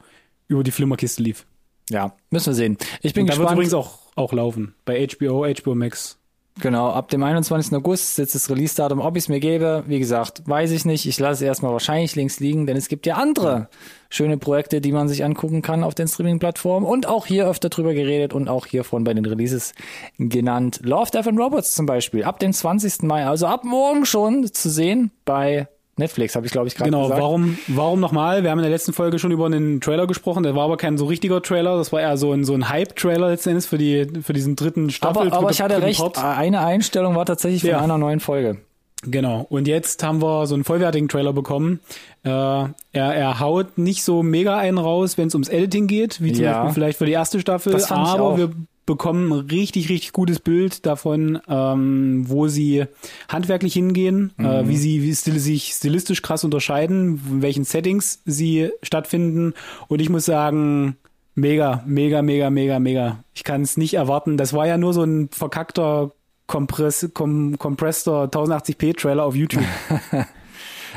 [0.47, 1.45] über die Flimmerkiste lief.
[1.89, 2.77] Ja, müssen wir sehen.
[3.01, 3.57] Ich bin Und da wird gespannt.
[3.57, 4.75] übrigens auch, auch laufen.
[4.85, 6.17] Bei HBO, HBO Max.
[6.59, 7.71] Genau, ab dem 21.
[7.75, 8.99] August ist jetzt das Release-Datum.
[8.99, 11.05] Ob ich es mir gebe, wie gesagt, weiß ich nicht.
[11.05, 13.69] Ich lasse es erstmal wahrscheinlich links liegen, denn es gibt ja andere
[14.09, 17.93] schöne Projekte, die man sich angucken kann auf den Streaming-Plattformen und auch hier öfter drüber
[17.93, 19.73] geredet und auch hiervon bei den Releases
[20.17, 20.79] genannt.
[20.83, 23.03] Love, Death and Robots zum Beispiel, ab dem 20.
[23.03, 25.67] Mai, also ab morgen schon zu sehen bei
[25.97, 27.21] Netflix, habe ich glaube ich gerade Genau, gesagt.
[27.21, 28.43] warum, warum nochmal?
[28.43, 30.97] Wir haben in der letzten Folge schon über einen Trailer gesprochen, der war aber kein
[30.97, 34.33] so richtiger Trailer, das war eher so ein, so ein Hype-Trailer letztendlich für die, für
[34.33, 35.23] diesen dritten Staffel.
[35.27, 36.17] aber, aber dritte- ich hatte recht, Part.
[36.23, 37.81] eine Einstellung war tatsächlich von Ja.
[37.81, 38.57] einer neuen Folge.
[39.03, 39.45] Genau.
[39.49, 41.79] Und jetzt haben wir so einen vollwertigen Trailer bekommen.
[42.23, 46.31] Äh, er, er haut nicht so mega einen raus, wenn es ums Editing geht, wie
[46.33, 46.53] zum Ja.
[46.63, 47.75] Beispiel vielleicht für die erste Staffel.
[47.91, 48.49] Aber wir
[48.87, 52.85] bekommen ein richtig, richtig gutes Bild davon, ähm, wo sie
[53.29, 54.69] handwerklich hingehen, äh, Mhm.
[54.69, 59.53] wie sie wie stil sich stilistisch krass unterscheiden, in welchen Settings sie stattfinden.
[59.87, 60.97] Und ich muss sagen,
[61.35, 63.23] mega, mega, mega, mega, mega.
[63.35, 64.37] Ich kann es nicht erwarten.
[64.37, 66.11] Das war ja nur so ein verkackter
[66.47, 69.63] Kompress, kom, kompresster 1080p Trailer auf YouTube.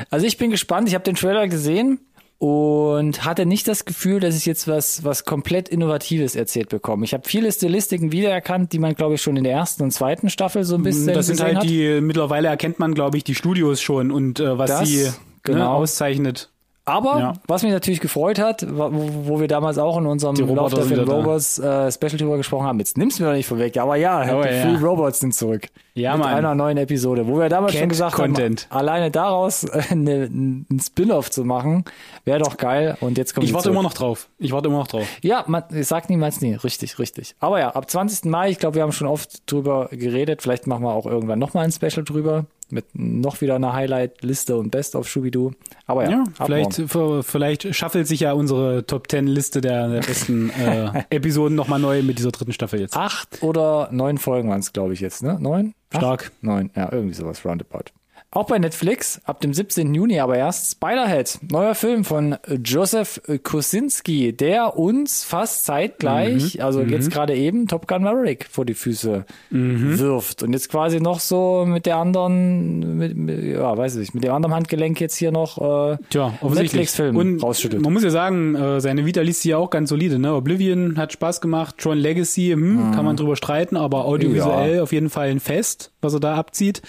[0.09, 0.87] Also ich bin gespannt.
[0.87, 1.99] Ich habe den Trailer gesehen
[2.41, 7.05] und hatte nicht das Gefühl, dass ich jetzt was was komplett Innovatives erzählt bekomme.
[7.05, 10.27] Ich habe viele Stilistiken wiedererkannt, die man glaube ich schon in der ersten und zweiten
[10.31, 11.63] Staffel so ein bisschen das sind halt hat.
[11.65, 15.13] die, mittlerweile erkennt man, glaube ich, die Studios schon und äh, was Das, sie ne,
[15.43, 15.73] genau.
[15.73, 16.49] auszeichnet.
[16.83, 17.33] Aber Ja.
[17.47, 21.13] was mich natürlich gefreut hat, wo, wo wir damals auch in unserem Die wieder da.
[21.13, 22.79] Robots äh, Special drüber gesprochen haben.
[22.79, 24.61] Jetzt nimmst du mir doch nicht vorweg, aber ja, Oh, die ja.
[24.63, 25.67] Free Robots sind zurück.
[25.93, 26.33] Ja, mit Mann.
[26.33, 28.67] einer neuen Episode, wo wir damals schon Cat gesagt Content.
[28.71, 31.85] haben, alleine daraus eine, ein Spin-off zu machen,
[32.25, 32.97] wäre doch geil.
[32.99, 33.75] Und jetzt kommt Ich warte zurück.
[33.75, 34.27] immer noch drauf.
[34.39, 35.05] Ich warte immer noch drauf.
[35.21, 36.55] Ja, man ich sag niemals nie.
[36.55, 37.35] Richtig, richtig.
[37.39, 38.25] Aber ja, ab 20.
[38.25, 40.41] Mai, ich glaube, wir haben schon oft drüber geredet.
[40.41, 42.45] Vielleicht machen wir auch irgendwann nochmal ein Special drüber.
[42.71, 45.51] Mit noch wieder einer Highlight-Liste und Best of Shubidu.
[45.85, 47.23] Aber ja, Ja, vielleicht, morgen.
[47.23, 52.01] vielleicht schaffelt sich ja unsere Top 10 Liste der, der besten äh, Episoden nochmal neu
[52.03, 52.95] mit dieser dritten Staffel jetzt.
[52.95, 55.37] acht oder neun Folgen waren es, glaube ich, jetzt, ne?
[55.39, 55.73] Neun?
[55.95, 56.25] Stark.
[56.33, 56.43] Acht?
[56.43, 57.91] Neun, ja, irgendwie sowas, roundabout.
[58.33, 59.93] Auch bei Netflix, ab dem 17.
[59.93, 66.61] Juni aber erst, Spiderhead, neuer Film von Joseph Kosinski, der uns fast zeitgleich, Mhm.
[66.63, 69.99] also jetzt gerade eben, Top Gun Maverick vor die Füße Mhm.
[69.99, 70.43] wirft.
[70.43, 74.31] Und jetzt quasi noch so mit der anderen, mit, mit, ja, weiß ich, mit dem
[74.31, 75.57] anderen Handgelenk jetzt hier noch
[75.91, 76.33] äh, Tja.
[76.41, 77.81] Netflix-Film rausschüttelt.
[77.83, 80.19] man muss ja sagen, äh, seine Vita liest sie ja auch ganz solide.
[80.19, 80.33] Ne?
[80.33, 85.09] Oblivion hat Spaß gemacht, Tron Legacy, hm, kann man drüber streiten, aber audiovisuell auf jeden
[85.09, 86.81] Fall ein Fest, was er da abzieht.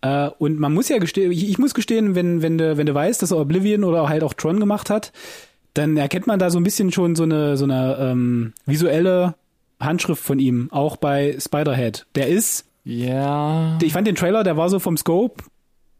[0.00, 2.94] Äh, und man muss ja gestehen, ich, ich muss gestehen, wenn, wenn du, wenn du
[2.94, 5.12] weißt, dass er Oblivion oder halt auch Tron gemacht hat,
[5.74, 9.34] dann erkennt man da so ein bisschen schon so eine, so eine ähm, visuelle
[9.80, 12.06] Handschrift von ihm, auch bei Spiderhead.
[12.14, 15.44] Der ist ja, ich fand den Trailer, der war so vom Scope,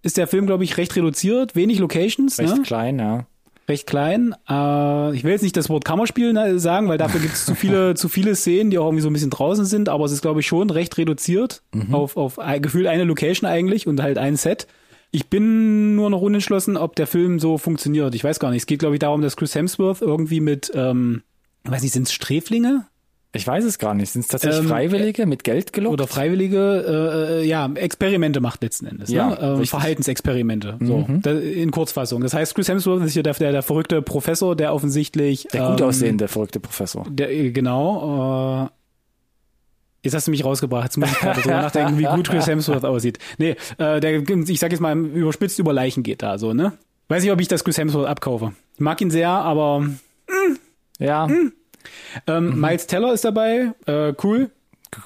[0.03, 2.63] ist der Film, glaube ich, recht reduziert, wenig Locations, recht ne?
[2.63, 3.27] klein, ja.
[3.69, 4.35] Recht klein.
[4.49, 7.55] Äh, ich will jetzt nicht das Wort Kammerspiel ne, sagen, weil dafür gibt es zu
[7.55, 10.23] viele, zu viele Szenen, die auch irgendwie so ein bisschen draußen sind, aber es ist,
[10.23, 11.63] glaube ich, schon recht reduziert
[11.93, 14.67] auf, auf ein- gefühlt eine Location eigentlich und halt ein Set.
[15.11, 18.15] Ich bin nur noch unentschlossen, ob der Film so funktioniert.
[18.15, 18.61] Ich weiß gar nicht.
[18.63, 21.23] Es geht, glaube ich, darum, dass Chris Hemsworth irgendwie mit, ähm,
[21.65, 22.87] weiß nicht, sind es Sträflinge?
[23.35, 24.11] Ich weiß es gar nicht.
[24.11, 25.93] Sind es tatsächlich Ähm, Freiwillige mit Geld gelockt?
[25.93, 29.11] oder Freiwillige, äh, äh, ja, Experimente macht letzten Endes.
[29.11, 29.39] Ja, ne?
[29.59, 29.67] ähm.
[29.67, 30.79] Verhaltensexperimente.
[30.81, 32.23] So, da, in Kurzfassung.
[32.23, 35.81] Das heißt, Chris Hemsworth ist hier der, der, der verrückte Professor, der offensichtlich Der gut
[35.81, 37.05] ähm, aussehende, verrückte Professor.
[37.11, 38.65] Der, äh, genau.
[38.65, 38.69] Äh,
[40.05, 40.85] jetzt hast du mich rausgebracht.
[40.85, 43.19] Jetzt muss ich gerade drüber nachdenken, wie gut Chris Hemsworth aussieht.
[43.37, 46.73] Nee, äh, der, ich sag jetzt mal, überspitzt über Leichen geht da so, ne?
[47.09, 48.53] Weiß nicht, ob ich das Chris Hemsworth abkaufe.
[48.75, 49.87] Ich mag ihn sehr, aber
[50.99, 51.29] Ja,
[52.27, 52.61] ähm, Mhm.
[52.61, 53.73] Miles Teller ist dabei.
[53.87, 54.51] Äh, cool.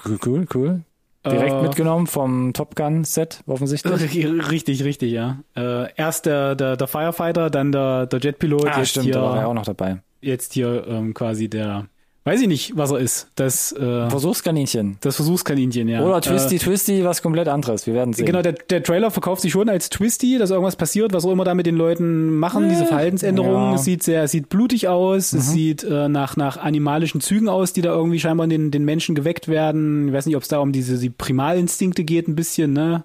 [0.05, 0.81] cool, cool, cool.
[1.25, 3.93] Direkt Äh, mitgenommen vom Top Gun Set, offensichtlich.
[4.51, 5.37] Richtig, richtig, ja.
[5.55, 9.21] Äh, erst der, der, der Firefighter, dann der, der Jetpilot, Ah, jetzt stimmt, hier, da
[9.21, 10.01] war er auch noch dabei.
[10.19, 11.85] jetzt hier ähm, quasi der,
[12.25, 13.27] weiß ich nicht, was er ist.
[13.35, 14.97] Das, äh, Versuchskaninchen.
[15.01, 16.03] das Versuchskaninchen, ja.
[16.03, 17.85] Oder Twisty, Äh, Twisty, was komplett anderes.
[17.85, 18.25] Wir werden sehen.
[18.25, 21.43] Genau, der, der Trailer verkauft sich schon als Twisty, dass irgendwas passiert, was auch immer
[21.43, 23.71] da mit den Leuten machen, diese Verhaltensänderungen.
[23.71, 23.75] ja.
[23.75, 27.73] Es sieht sehr, es sieht blutig aus, es sieht äh, nach, nach animalischen Zügen aus,
[27.73, 30.07] die da irgendwie scheinbar in den, den Menschen geweckt werden.
[30.07, 33.03] Ich weiß nicht, ob es da um diese die Primalinstinkte geht, ein bisschen, ne?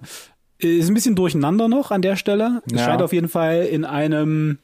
[0.61, 2.61] Ist ein bisschen durcheinander noch an der Stelle.
[2.67, 2.85] Es Ja.
[2.85, 4.59] scheint auf jeden Fall in einem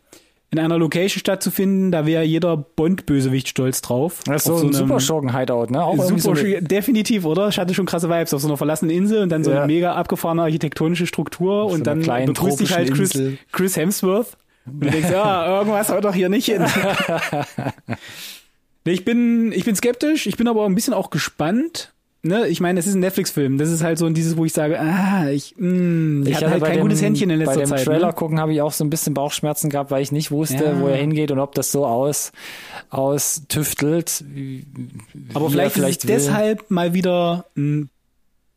[0.58, 4.22] in einer Location stattzufinden, da wäre jeder Bond-Bösewicht stolz drauf.
[4.26, 5.84] das ist Auf so ein super Schurken-Hideout, ne?
[5.84, 7.50] Auch Super, so definitiv, oder?
[7.50, 9.58] Ich hatte schon krasse Vibes auf so einer verlassenen Insel und dann so Ja.
[9.64, 13.18] eine mega abgefahrene architektonische Struktur so und einer dann begrüßt dich halt Chris.
[13.52, 16.66] Chris Hemsworth und du denkst, ja, irgendwas haut doch hier nicht hin.
[18.88, 21.95] Ich bin, ich bin skeptisch, ich bin aber ein bisschen auch gespannt.
[22.26, 22.48] Ne?
[22.48, 23.60] Ich meine, es ist ein Netflix-Film.
[23.60, 26.64] Das ist halt so ein dieses, wo ich sage, ah, ich, mh, ich, hatte halt
[26.64, 27.86] kein dem, gutes Händchen in letzter Bei dem Zeit.
[27.86, 28.14] Trailer ne?
[28.14, 30.80] gucken habe ich auch so ein bisschen Bauchschmerzen gehabt, weil ich nicht wusste, Ja.
[30.80, 32.32] wo er hingeht und ob das so aus
[32.90, 34.24] austüftelt.
[35.36, 37.90] Aber vielleicht, er ist deshalb mal wieder ein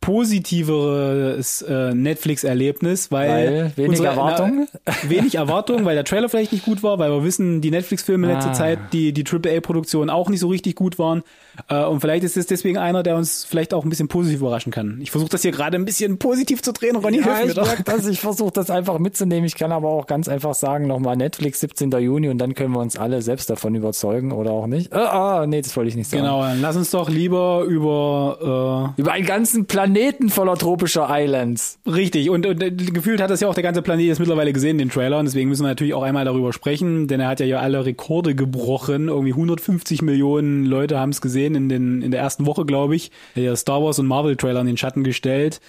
[0.01, 4.67] positiveres äh, Netflix-Erlebnis, weil, Weil wenig Erwartungen?
[4.85, 8.27] Na, wenig Erwartungen, weil der Trailer vielleicht nicht gut war, weil wir wissen, die Netflix-Filme
[8.27, 8.53] in letzter Ah.
[8.55, 11.23] Zeit, die die AAA-Produktionen auch nicht so richtig gut waren.
[11.67, 14.71] Äh, und vielleicht ist es deswegen einer, der uns vielleicht auch ein bisschen positiv überraschen
[14.71, 14.99] kann.
[15.01, 16.95] Ich versuche das hier gerade ein bisschen positiv zu drehen.
[16.95, 17.83] Ronny, Ja, hilf mir ich doch.
[17.83, 18.07] das.
[18.07, 19.45] Ich versuche das einfach mitzunehmen.
[19.45, 21.91] Ich kann aber auch ganz einfach sagen, nochmal Netflix 17.
[21.91, 24.93] Juni und dann können wir uns alle selbst davon überzeugen oder auch nicht.
[24.93, 26.23] Ah, ah nee, das wollte ich nicht sagen.
[26.23, 31.79] Genau, dann lass uns doch lieber über Über einen ganzen Planeten voller tropischer Islands.
[31.85, 34.53] äh, richtig und, und äh, gefühlt hat das ja auch der ganze Planet jetzt mittlerweile
[34.53, 37.39] gesehen, den Trailer, und deswegen müssen wir natürlich auch einmal darüber sprechen, denn er hat
[37.39, 39.07] ja hier alle Rekorde gebrochen.
[39.07, 43.11] Irgendwie 150 Millionen Leute haben es gesehen in den in der ersten Woche, glaube ich.
[43.35, 45.59] Der Star Wars und Marvel Trailer in den Schatten gestellt.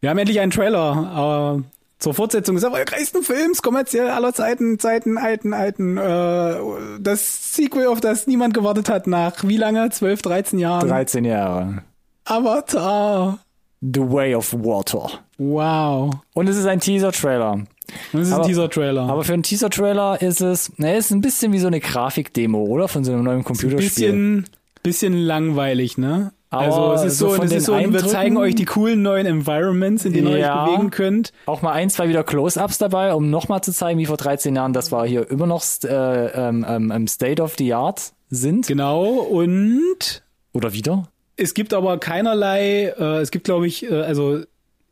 [0.00, 1.62] Wir haben endlich einen Trailer, aber
[1.98, 6.56] zur Fortsetzung des erfolgreichsten Films, kommerziell aller Zeiten, Zeiten, alten, alten, äh,
[6.98, 9.90] das Sequel, auf das niemand gewartet hat, nach wie lange?
[9.90, 10.88] 12, 13 Jahren?
[10.88, 11.82] 13 Jahre.
[12.24, 13.38] Avatar.
[13.82, 15.10] The Way of Water.
[15.38, 16.14] Wow.
[16.34, 17.52] Und es ist ein Teaser-Trailer.
[17.52, 17.66] Und
[18.12, 19.02] das ist Aber- ein Teaser-Trailer.
[19.08, 22.88] Aber für einen Teaser-Trailer ist es, ne, ist ein bisschen wie so eine Grafikdemo, oder?
[22.88, 24.12] Von so einem neuen ein Computerspiel.
[24.12, 24.46] bisschen,
[24.82, 26.32] bisschen langweilig, ne?
[26.52, 30.04] Also es ist so so, den ist so, wir zeigen euch die coolen neuen Environments,
[30.04, 30.64] in denen ihr Ja.
[30.64, 31.32] euch bewegen könnt.
[31.46, 34.72] Auch mal ein, zwei wieder Close-Ups dabei, um nochmal zu zeigen, wie vor 13 Jahren
[34.72, 38.66] das war hier immer noch äh, ähm, ähm, ähm, State of the Art sind.
[38.66, 39.04] Genau.
[39.06, 40.22] Und
[40.52, 41.04] Oder wieder?
[41.36, 44.40] es gibt aber keinerlei, äh, es gibt glaube ich, äh, also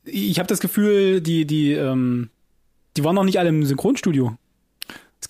[0.05, 2.31] ich habe das Gefühl, die, die, ähm,
[2.97, 4.37] die waren noch nicht alle im Synchronstudio.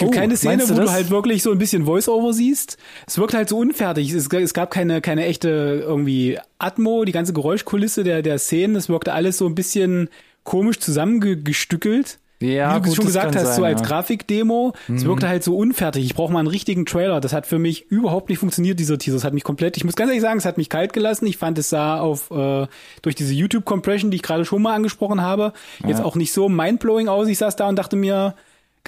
[0.00, 0.92] Es gibt Oh, keine Szene, du wo du das?
[0.92, 2.78] halt wirklich so ein bisschen Voice-Over siehst.
[3.08, 4.12] Es wirkt halt so unfertig.
[4.12, 5.48] Es, es gab keine, keine echte
[5.84, 8.76] irgendwie Atmo, die ganze Geräuschkulisse der, der Szenen.
[8.76, 10.08] Es wirkte alles so ein bisschen
[10.44, 12.20] komisch zusammengestückelt.
[12.40, 13.84] Ja, Wie du gut, schon gesagt hast, so sein, als ja.
[13.86, 13.88] Mhm.
[13.88, 14.72] Grafikdemo.
[14.94, 16.04] Es wirkte halt so unfertig.
[16.04, 17.20] Ich brauche mal einen richtigen Trailer.
[17.20, 19.16] Das hat für mich überhaupt nicht funktioniert, dieser Teaser.
[19.16, 21.26] Es hat mich komplett, ich muss ganz ehrlich sagen, es hat mich kalt gelassen.
[21.26, 22.68] Ich fand, es sah auf, äh,
[23.02, 25.52] durch diese YouTube-Compression, die ich gerade schon mal angesprochen habe,
[25.84, 27.26] jetzt auch nicht so mindblowing aus.
[27.26, 28.36] Ich saß da und dachte mir,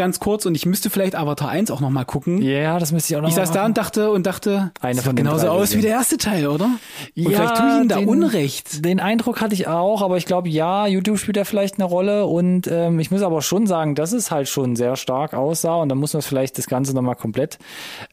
[0.01, 2.41] ganz kurz und ich müsste vielleicht Avatar 1 auch noch mal gucken.
[2.41, 5.15] Ja, das müsste ich auch noch Ich saß da und dachte und dachte, Eine von
[5.15, 6.65] genauso aus wie der erste Teil, oder?
[6.65, 6.81] Und
[7.15, 8.83] Ja, vielleicht tue ich ihm da den- Unrecht.
[8.85, 12.25] Den Eindruck hatte ich auch, aber ich glaube, ja, YouTube spielt da vielleicht eine Rolle
[12.25, 15.91] und ähm, ich muss aber schon sagen, dass es halt schon sehr stark aussah und
[15.91, 17.59] dann muss man vielleicht das Ganze nochmal komplett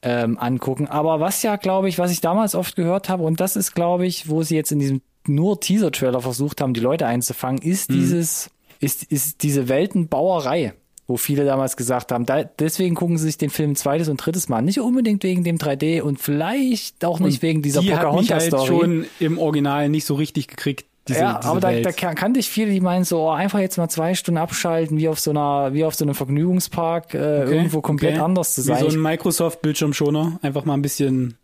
[0.01, 0.88] ähm, angucken.
[0.88, 4.05] Aber was ja, glaube ich, was ich damals oft gehört habe und das ist, glaube
[4.05, 8.49] ich, wo sie jetzt in diesem nur Teaser-Trailer versucht haben, die Leute einzufangen, ist dieses,
[8.79, 10.73] ist, ist diese Weltenbauerei.
[11.09, 14.49] Wo viele damals gesagt haben, da, deswegen gucken sie sich den Film zweites und drittes
[14.49, 14.61] Mal.
[14.61, 18.49] Nicht unbedingt wegen dem 3D und vielleicht auch nicht wegen dieser die hat mich halt
[18.49, 18.67] Pocahontas-Story.
[18.67, 20.85] schon im Original nicht so richtig gekriegt.
[21.07, 21.85] Diese, ja, diese aber da, Welt.
[21.85, 24.97] da kan- kannte ich viele, die meinen so, oh, einfach jetzt mal zwei Stunden abschalten,
[24.97, 28.21] wie auf so einer, wie auf so einem Vergnügungspark, äh, Okay, irgendwo komplett okay.
[28.23, 28.79] anders zu Wie sein.
[28.81, 30.39] so ein Microsoft-Bildschirmschoner.
[30.41, 31.37] Einfach mal ein bisschen.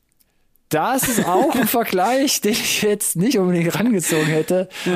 [0.67, 4.67] das ist auch ein Vergleich, den ich jetzt nicht unbedingt rangezogen hätte.
[4.85, 4.91] Äh,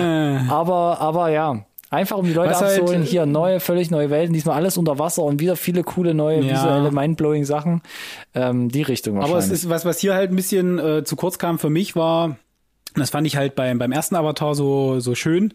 [0.50, 1.66] Aber, aber ja.
[1.90, 4.78] Einfach um die Leute Was halt, abzuholen, äh, hier neue, völlig neue Welten, diesmal alles
[4.78, 6.52] unter Wasser und wieder viele coole neue Ja.
[6.54, 7.82] visuelle, mindblowing Sachen.
[8.36, 9.36] Ähm, die Richtung wahrscheinlich.
[9.36, 11.96] aber es ist was, was hier halt ein bisschen äh, zu kurz kam für mich
[11.96, 12.38] war, und
[13.02, 15.54] das fand ich halt beim, beim ersten Avatar so, so schön,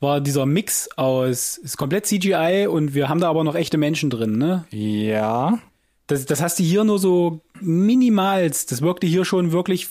[0.00, 4.10] war dieser Mix aus, ist komplett CGI und wir haben da aber noch echte Menschen
[4.10, 4.64] drin, ne?
[4.70, 5.58] ja.
[6.06, 8.66] Das, das hast du hier nur so minimals.
[8.66, 9.88] Das wirkte hier schon wirklich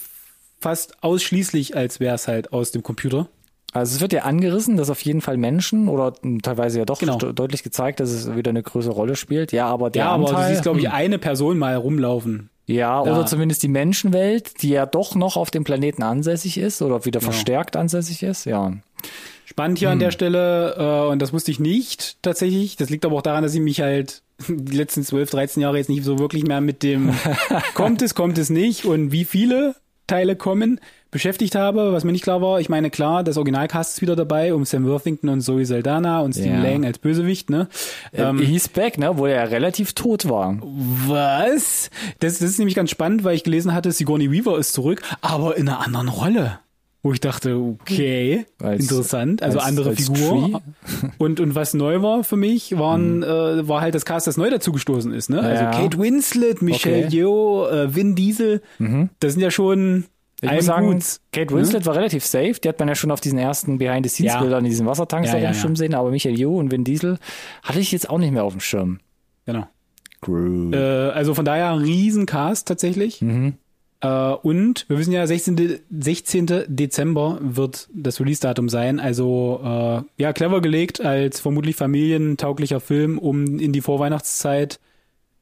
[0.60, 3.28] fast ausschließlich, als wäre es halt aus dem Computer.
[3.74, 6.12] Also es wird ja angerissen, dass auf jeden Fall Menschen oder
[6.42, 7.18] teilweise ja doch Genau.
[7.18, 9.52] deutlich gezeigt, dass es wieder eine größere Rolle spielt.
[9.52, 12.50] Ja, aber der Ja, aber Anteil, du siehst, glaube ich, hm, eine Person mal rumlaufen.
[12.66, 16.80] ja, da- oder zumindest die Menschenwelt, die ja doch noch auf dem Planeten ansässig ist
[16.82, 17.32] oder wieder Genau.
[17.32, 18.46] verstärkt ansässig ist.
[18.46, 18.72] Ja,
[19.46, 22.76] Spannend hier an der Stelle, äh, und das wusste ich nicht tatsächlich.
[22.76, 25.90] Das liegt aber auch daran, dass ich mich halt die letzten 12, 13 Jahre jetzt
[25.90, 27.12] nicht so wirklich mehr mit dem
[27.74, 29.74] kommt es, kommt es nicht und wie viele
[30.06, 30.80] Teile kommen
[31.14, 31.92] beschäftigt habe.
[31.92, 34.84] Was mir nicht klar war, ich meine, klar, das Originalcast ist wieder dabei, um Sam
[34.84, 36.70] Worthington und Zoe Saldana und Stephen Ja.
[36.70, 37.68] Lang als Bösewicht, ne?
[38.12, 40.58] ähm, He's back, ne, wo er relativ tot war.
[40.60, 41.90] Was?
[42.18, 45.56] Das, das ist nämlich ganz spannend, weil ich gelesen hatte, Sigourney Weaver ist zurück, aber
[45.56, 46.58] in einer anderen Rolle.
[47.06, 50.16] Wo ich dachte, okay, Als- interessant, also als- andere als Figur.
[50.50, 51.08] Tree?
[51.18, 54.48] Und, und was neu war für mich, waren, äh, war halt das Cast, das neu
[54.50, 55.28] dazugestoßen ist.
[55.28, 55.38] Ne?
[55.40, 55.70] Also Ja.
[55.70, 57.16] Kate Winslet, Michelle Okay.
[57.16, 58.62] Yeoh, äh, Vin Diesel,
[59.20, 60.04] das sind ja schon
[60.40, 61.20] Ich muss sagen, Guts.
[61.32, 62.54] Kate Winslet war relativ safe.
[62.54, 65.54] Die hat man ja schon auf diesen ersten Behind-the-Scenes-Bildern in diesen Wassertanks Ja, ja, ja.
[65.54, 65.94] schwimmen sehen.
[65.94, 67.18] Aber Michael Yeoh und Vin Diesel
[67.62, 69.00] hatte ich jetzt auch nicht mehr auf dem Schirm.
[69.46, 69.66] Genau.
[70.72, 70.76] Äh,
[71.10, 73.20] also von daher ein Riesencast tatsächlich.
[73.20, 73.54] Mhm.
[74.04, 75.80] Äh, und wir wissen ja, 16.
[75.90, 76.64] 16.
[76.68, 79.00] Dezember wird das Release-Datum sein.
[79.00, 84.78] Also äh, ja, clever gelegt als vermutlich familientauglicher Film um in die Vorweihnachtszeit.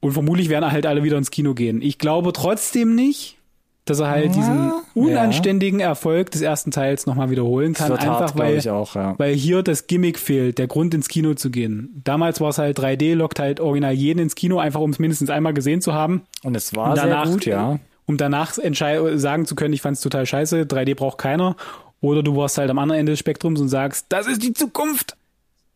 [0.00, 1.82] Und vermutlich werden halt alle wieder ins Kino gehen.
[1.82, 3.38] Ich glaube trotzdem nicht,
[3.84, 7.92] dass er halt diesen unanständigen Erfolg des ersten Teils nochmal wiederholen kann.
[7.92, 9.14] Einfach hart, weil, ich auch, ja.
[9.18, 12.00] weil hier das Gimmick fehlt, der Grund ins Kino zu gehen.
[12.04, 15.30] Damals war es halt 3D, lockt halt original jeden ins Kino, einfach um es mindestens
[15.30, 16.22] einmal gesehen zu haben.
[16.44, 17.78] Und es war Und sehr gut, ja.
[18.06, 21.56] Um danach sagen zu können, ich fand es total scheiße, 3D braucht keiner.
[22.00, 25.16] Oder du warst halt am anderen Ende des Spektrums und sagst, das ist die Zukunft.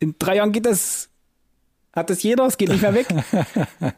[0.01, 1.09] In drei Jahren geht das,
[1.93, 3.07] hat das jeder, es geht nicht mehr weg.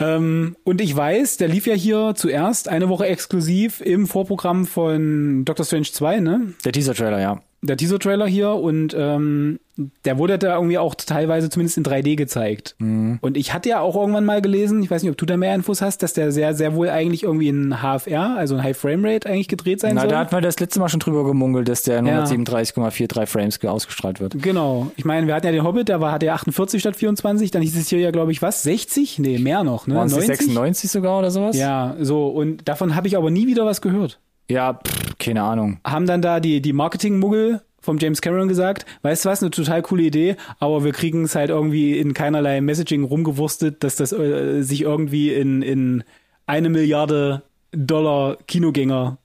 [0.00, 5.44] ähm, und ich weiß, der lief ja hier zuerst eine Woche exklusiv im Vorprogramm von
[5.44, 6.54] Doctor Strange 2, ne?
[6.64, 7.42] Der Teaser-Trailer, ja.
[7.62, 9.58] Der Teaser-Trailer hier und ähm,
[10.04, 12.76] der wurde da irgendwie auch teilweise zumindest in 3D gezeigt.
[12.78, 13.18] Mhm.
[13.20, 15.54] Und ich hatte ja auch irgendwann mal gelesen, ich weiß nicht, ob du da mehr
[15.54, 19.04] Infos hast, dass der sehr, sehr wohl eigentlich irgendwie in HFR, also in High Frame
[19.04, 20.10] Rate eigentlich gedreht sein Na, soll.
[20.10, 22.24] da hat man das letzte Mal schon drüber gemungelt, dass der in Ja.
[22.24, 24.40] 137,43 Frames ausgestrahlt wird.
[24.42, 24.90] Genau.
[24.96, 27.62] Ich meine, wir hatten ja den Hobbit, der war, hatte ja 48 statt 24, dann
[27.62, 28.62] hieß es hier ja, glaube ich, was?
[28.62, 29.18] 60?
[29.18, 29.94] Nee, mehr noch, ne?
[29.96, 30.36] Waren es 90?
[30.38, 31.56] 96 sogar oder sowas?
[31.56, 32.28] Ja, so.
[32.28, 34.20] Und davon habe ich aber nie wieder was gehört.
[34.48, 35.78] Ja, pff, keine Ahnung.
[35.84, 39.80] Haben dann da die, die Marketing-Muggel vom James Cameron gesagt, weißt du was, eine total
[39.82, 44.62] coole Idee, aber wir kriegen es halt irgendwie in keinerlei Messaging rumgewurstet, dass das äh,
[44.62, 46.04] sich irgendwie in, in
[46.46, 47.42] eine Milliarde
[47.72, 49.18] Dollar Kinogänger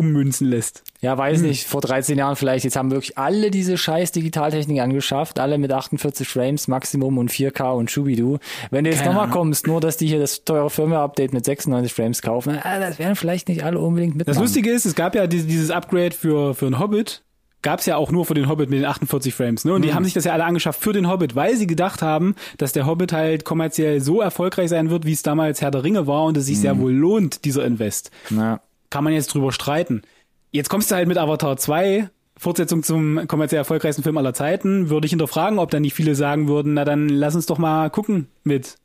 [0.00, 0.82] ummünzen lässt.
[1.00, 1.18] Ja, Hm.
[1.18, 2.64] weiß nicht, vor 13 Jahren vielleicht.
[2.64, 7.72] Jetzt haben wirklich alle diese scheiß Digitaltechnik angeschafft, alle mit 48 Frames Maximum und 4K
[7.72, 8.38] und Schubidu.
[8.70, 12.22] Wenn du jetzt nochmal kommst, nur dass die hier das teure Firmware-Update mit 96 Frames
[12.22, 14.34] kaufen, äh, das werden vielleicht nicht alle unbedingt mitmachen.
[14.34, 17.22] Das Lustige ist, es gab ja dieses, Upgrade für, für einen Hobbit,
[17.62, 19.64] gab's ja auch nur für den Hobbit mit den 48 Frames.
[19.64, 19.74] Ne?
[19.74, 22.34] Und die haben sich das ja alle angeschafft für den Hobbit, weil sie gedacht haben,
[22.58, 26.06] dass der Hobbit halt kommerziell so erfolgreich sein wird, wie es damals Herr der Ringe
[26.06, 28.10] war und es sich sehr wohl lohnt, dieser Invest.
[28.30, 28.60] Ja.
[28.90, 30.02] Kann man jetzt drüber streiten.
[30.50, 35.04] Jetzt kommst du halt mit Avatar 2, Fortsetzung zum kommerziell erfolgreichsten Film aller Zeiten, würde
[35.06, 38.28] ich hinterfragen, ob dann nicht viele sagen würden, na dann lass uns doch mal gucken
[38.42, 38.76] mit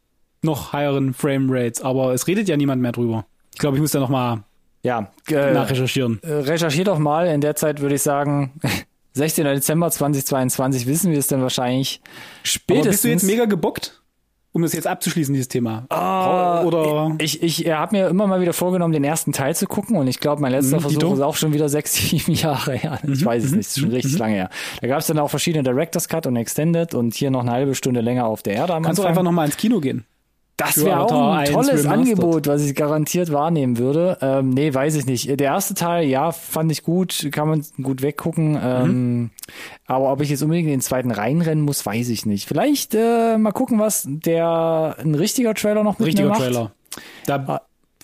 [0.42, 1.82] noch höheren Frame Rates.
[1.82, 3.26] Aber es redet ja niemand mehr drüber.
[3.54, 4.44] Ich glaube, ich muss da noch mal
[4.84, 6.20] Ja, äh, nachrecherchieren.
[6.22, 7.28] äh, recherchier doch mal.
[7.28, 8.52] In der Zeit würde ich sagen,
[9.14, 9.46] 16.
[9.46, 12.02] Dezember 2022 wissen wir es dann wahrscheinlich
[12.44, 12.86] spätestens.
[12.86, 14.02] Aber bist du jetzt mega gebockt?
[14.56, 15.86] Um das jetzt abzuschließen, dieses Thema.
[15.90, 19.98] Ah, Oder Ich, ich habe mir immer mal wieder vorgenommen, den ersten Teil zu gucken
[19.98, 23.00] und ich glaube, mein letzter Mhm, Versuch ist auch schon wieder sechs, sieben Jahre her.
[23.06, 24.50] Ich weiß es nicht, ist schon richtig lange her.
[24.80, 27.76] Da gab es dann auch verschiedene Director's Cut und Extended und hier noch eine halbe
[27.76, 30.06] Stunde länger auf der Erde am kannst du einfach noch mal ins Kino gehen.
[30.58, 31.92] Das wäre auch ein 1 tolles Remastered.
[31.92, 34.18] Angebot, was ich garantiert wahrnehmen würde.
[34.22, 35.28] Ähm, nee, weiß ich nicht.
[35.40, 38.58] Der erste Teil, ja, fand ich gut, kann man gut weggucken.
[38.64, 39.30] Ähm,
[39.86, 42.48] aber ob ich jetzt unbedingt in den zweiten reinrennen muss, weiß ich nicht.
[42.48, 46.42] Vielleicht äh, mal gucken, was der ein richtiger Trailer noch mit Richtiger mir macht.
[46.42, 46.72] Trailer.
[47.26, 47.62] Da Ah,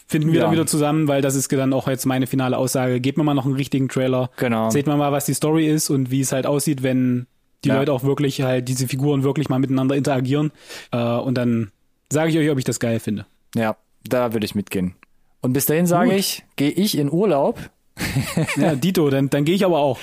[0.07, 0.45] finden wir ja.
[0.45, 2.99] dann wieder zusammen, weil das ist dann auch jetzt meine finale Aussage.
[2.99, 4.29] Gebt mir mal noch einen richtigen Trailer.
[4.35, 4.69] Genau.
[4.71, 7.27] Seht mal mal, was die Story ist und wie es halt aussieht, wenn
[7.63, 7.75] die Ja.
[7.77, 10.51] Leute auch wirklich halt diese Figuren wirklich mal miteinander interagieren.
[10.91, 11.71] Äh, und dann
[12.11, 13.25] sage ich euch, ob ich das geil finde.
[13.55, 14.95] Ja, da würde ich mitgehen.
[15.41, 16.19] Und bis dahin sage Gut.
[16.19, 17.59] ich, gehe ich in Urlaub.
[18.55, 19.99] Ja, Dito, dann, dann gehe ich aber auch.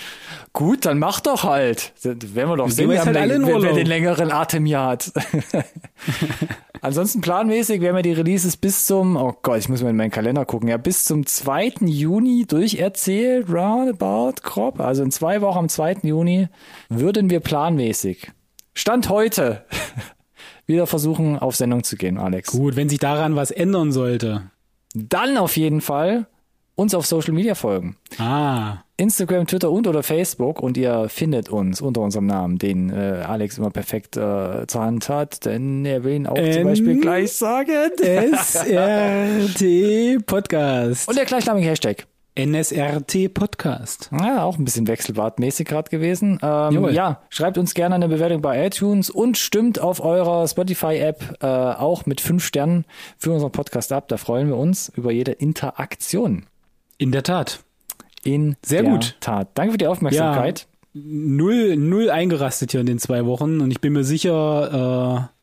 [0.53, 1.93] Gut, dann mach doch halt.
[2.03, 4.83] Das werden wir doch Wir sehen, jetzt halt alle in wer, den längeren Atem hier
[4.83, 5.13] hat.
[6.81, 10.11] Ansonsten planmäßig werden wir die Releases bis zum, oh Gott, ich muss mal in meinen
[10.11, 11.75] Kalender gucken, ja, bis zum 2.
[11.87, 14.81] Juni durcherzählt, roundabout, grob.
[14.81, 15.99] Also in zwei Wochen am 2.
[16.03, 16.49] Juni
[16.89, 18.31] würden wir planmäßig,
[18.75, 19.65] Stand heute,
[20.69, 22.51] wieder versuchen, auf Sendung zu gehen, Alex.
[22.53, 24.43] Gut, wenn sich daran was ändern sollte.
[24.95, 26.27] Dann auf jeden Fall
[26.77, 27.97] uns auf Social Media folgen.
[28.19, 33.25] Ah, Instagram, Twitter und oder Facebook und ihr findet uns unter unserem Namen, den äh,
[33.27, 37.01] Alex immer perfekt äh, zur Hand hat, denn er will ihn auch zum N- Beispiel
[37.01, 37.73] gleich sagen.
[38.01, 41.09] SRT Podcast.
[41.09, 42.07] Und der gleichnamige Hashtag.
[42.39, 44.11] NSRT Podcast.
[44.13, 46.39] Ja, auch ein bisschen wechselbartmäßig gerade gewesen.
[46.41, 51.47] Ähm, ja, schreibt uns gerne eine Bewertung bei iTunes und stimmt auf eurer Spotify-App äh,
[51.47, 52.85] auch mit fünf Sternen
[53.17, 54.07] für unseren Podcast ab.
[54.07, 56.47] Da freuen wir uns über jede Interaktion.
[56.97, 57.59] In der Tat.
[58.23, 59.17] In Sehr der gut.
[59.19, 59.49] Tat.
[59.55, 60.69] Danke für die Aufmerksamkeit.
[60.95, 65.38] Null, null eingerastet hier in den zwei Wochen und ich bin mir sicher, äh,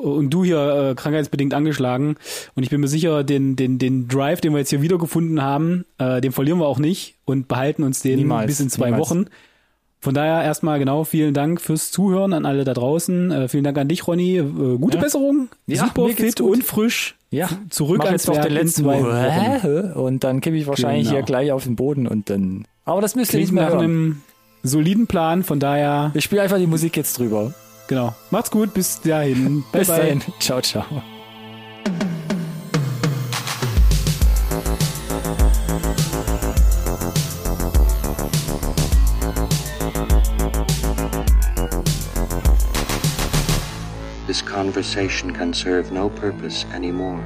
[0.00, 2.16] und du hier äh, krankheitsbedingt angeschlagen
[2.54, 5.84] und ich bin mir sicher, den, den, den Drive, den wir jetzt hier wiedergefunden haben,
[5.98, 9.10] äh, den verlieren wir auch nicht und behalten uns den Niemals, bis in zwei niemals.
[9.10, 9.26] Wochen.
[10.02, 13.30] Von daher erstmal genau vielen Dank fürs Zuhören an alle da draußen.
[13.30, 14.38] Äh, vielen Dank an dich, Ronny.
[14.38, 15.02] Äh, gute Ja.
[15.02, 15.50] Besserung.
[15.66, 16.50] Ja, Super fit gut.
[16.54, 17.16] und frisch.
[17.28, 19.92] Ja, Zurück mach ans jetzt noch den letzten zwei Wochen.
[20.00, 21.16] Und dann kippe ich wahrscheinlich Genau.
[21.16, 22.64] hier gleich auf den Boden und dann.
[22.86, 23.84] Aber das müsst ihr nicht Klingt mehr nach hören.
[23.84, 24.22] einem
[24.62, 25.42] soliden Plan.
[25.42, 27.52] Von daher, Ich spiele einfach die Musik jetzt drüber.
[27.90, 28.14] Genau.
[28.30, 28.72] Macht's gut.
[28.72, 29.64] Bis dahin.
[29.72, 29.98] Bye, Bis bye.
[29.98, 30.22] dahin.
[30.38, 30.86] Ciao, ciao.
[44.26, 47.20] This conversation can serve no purpose anymore.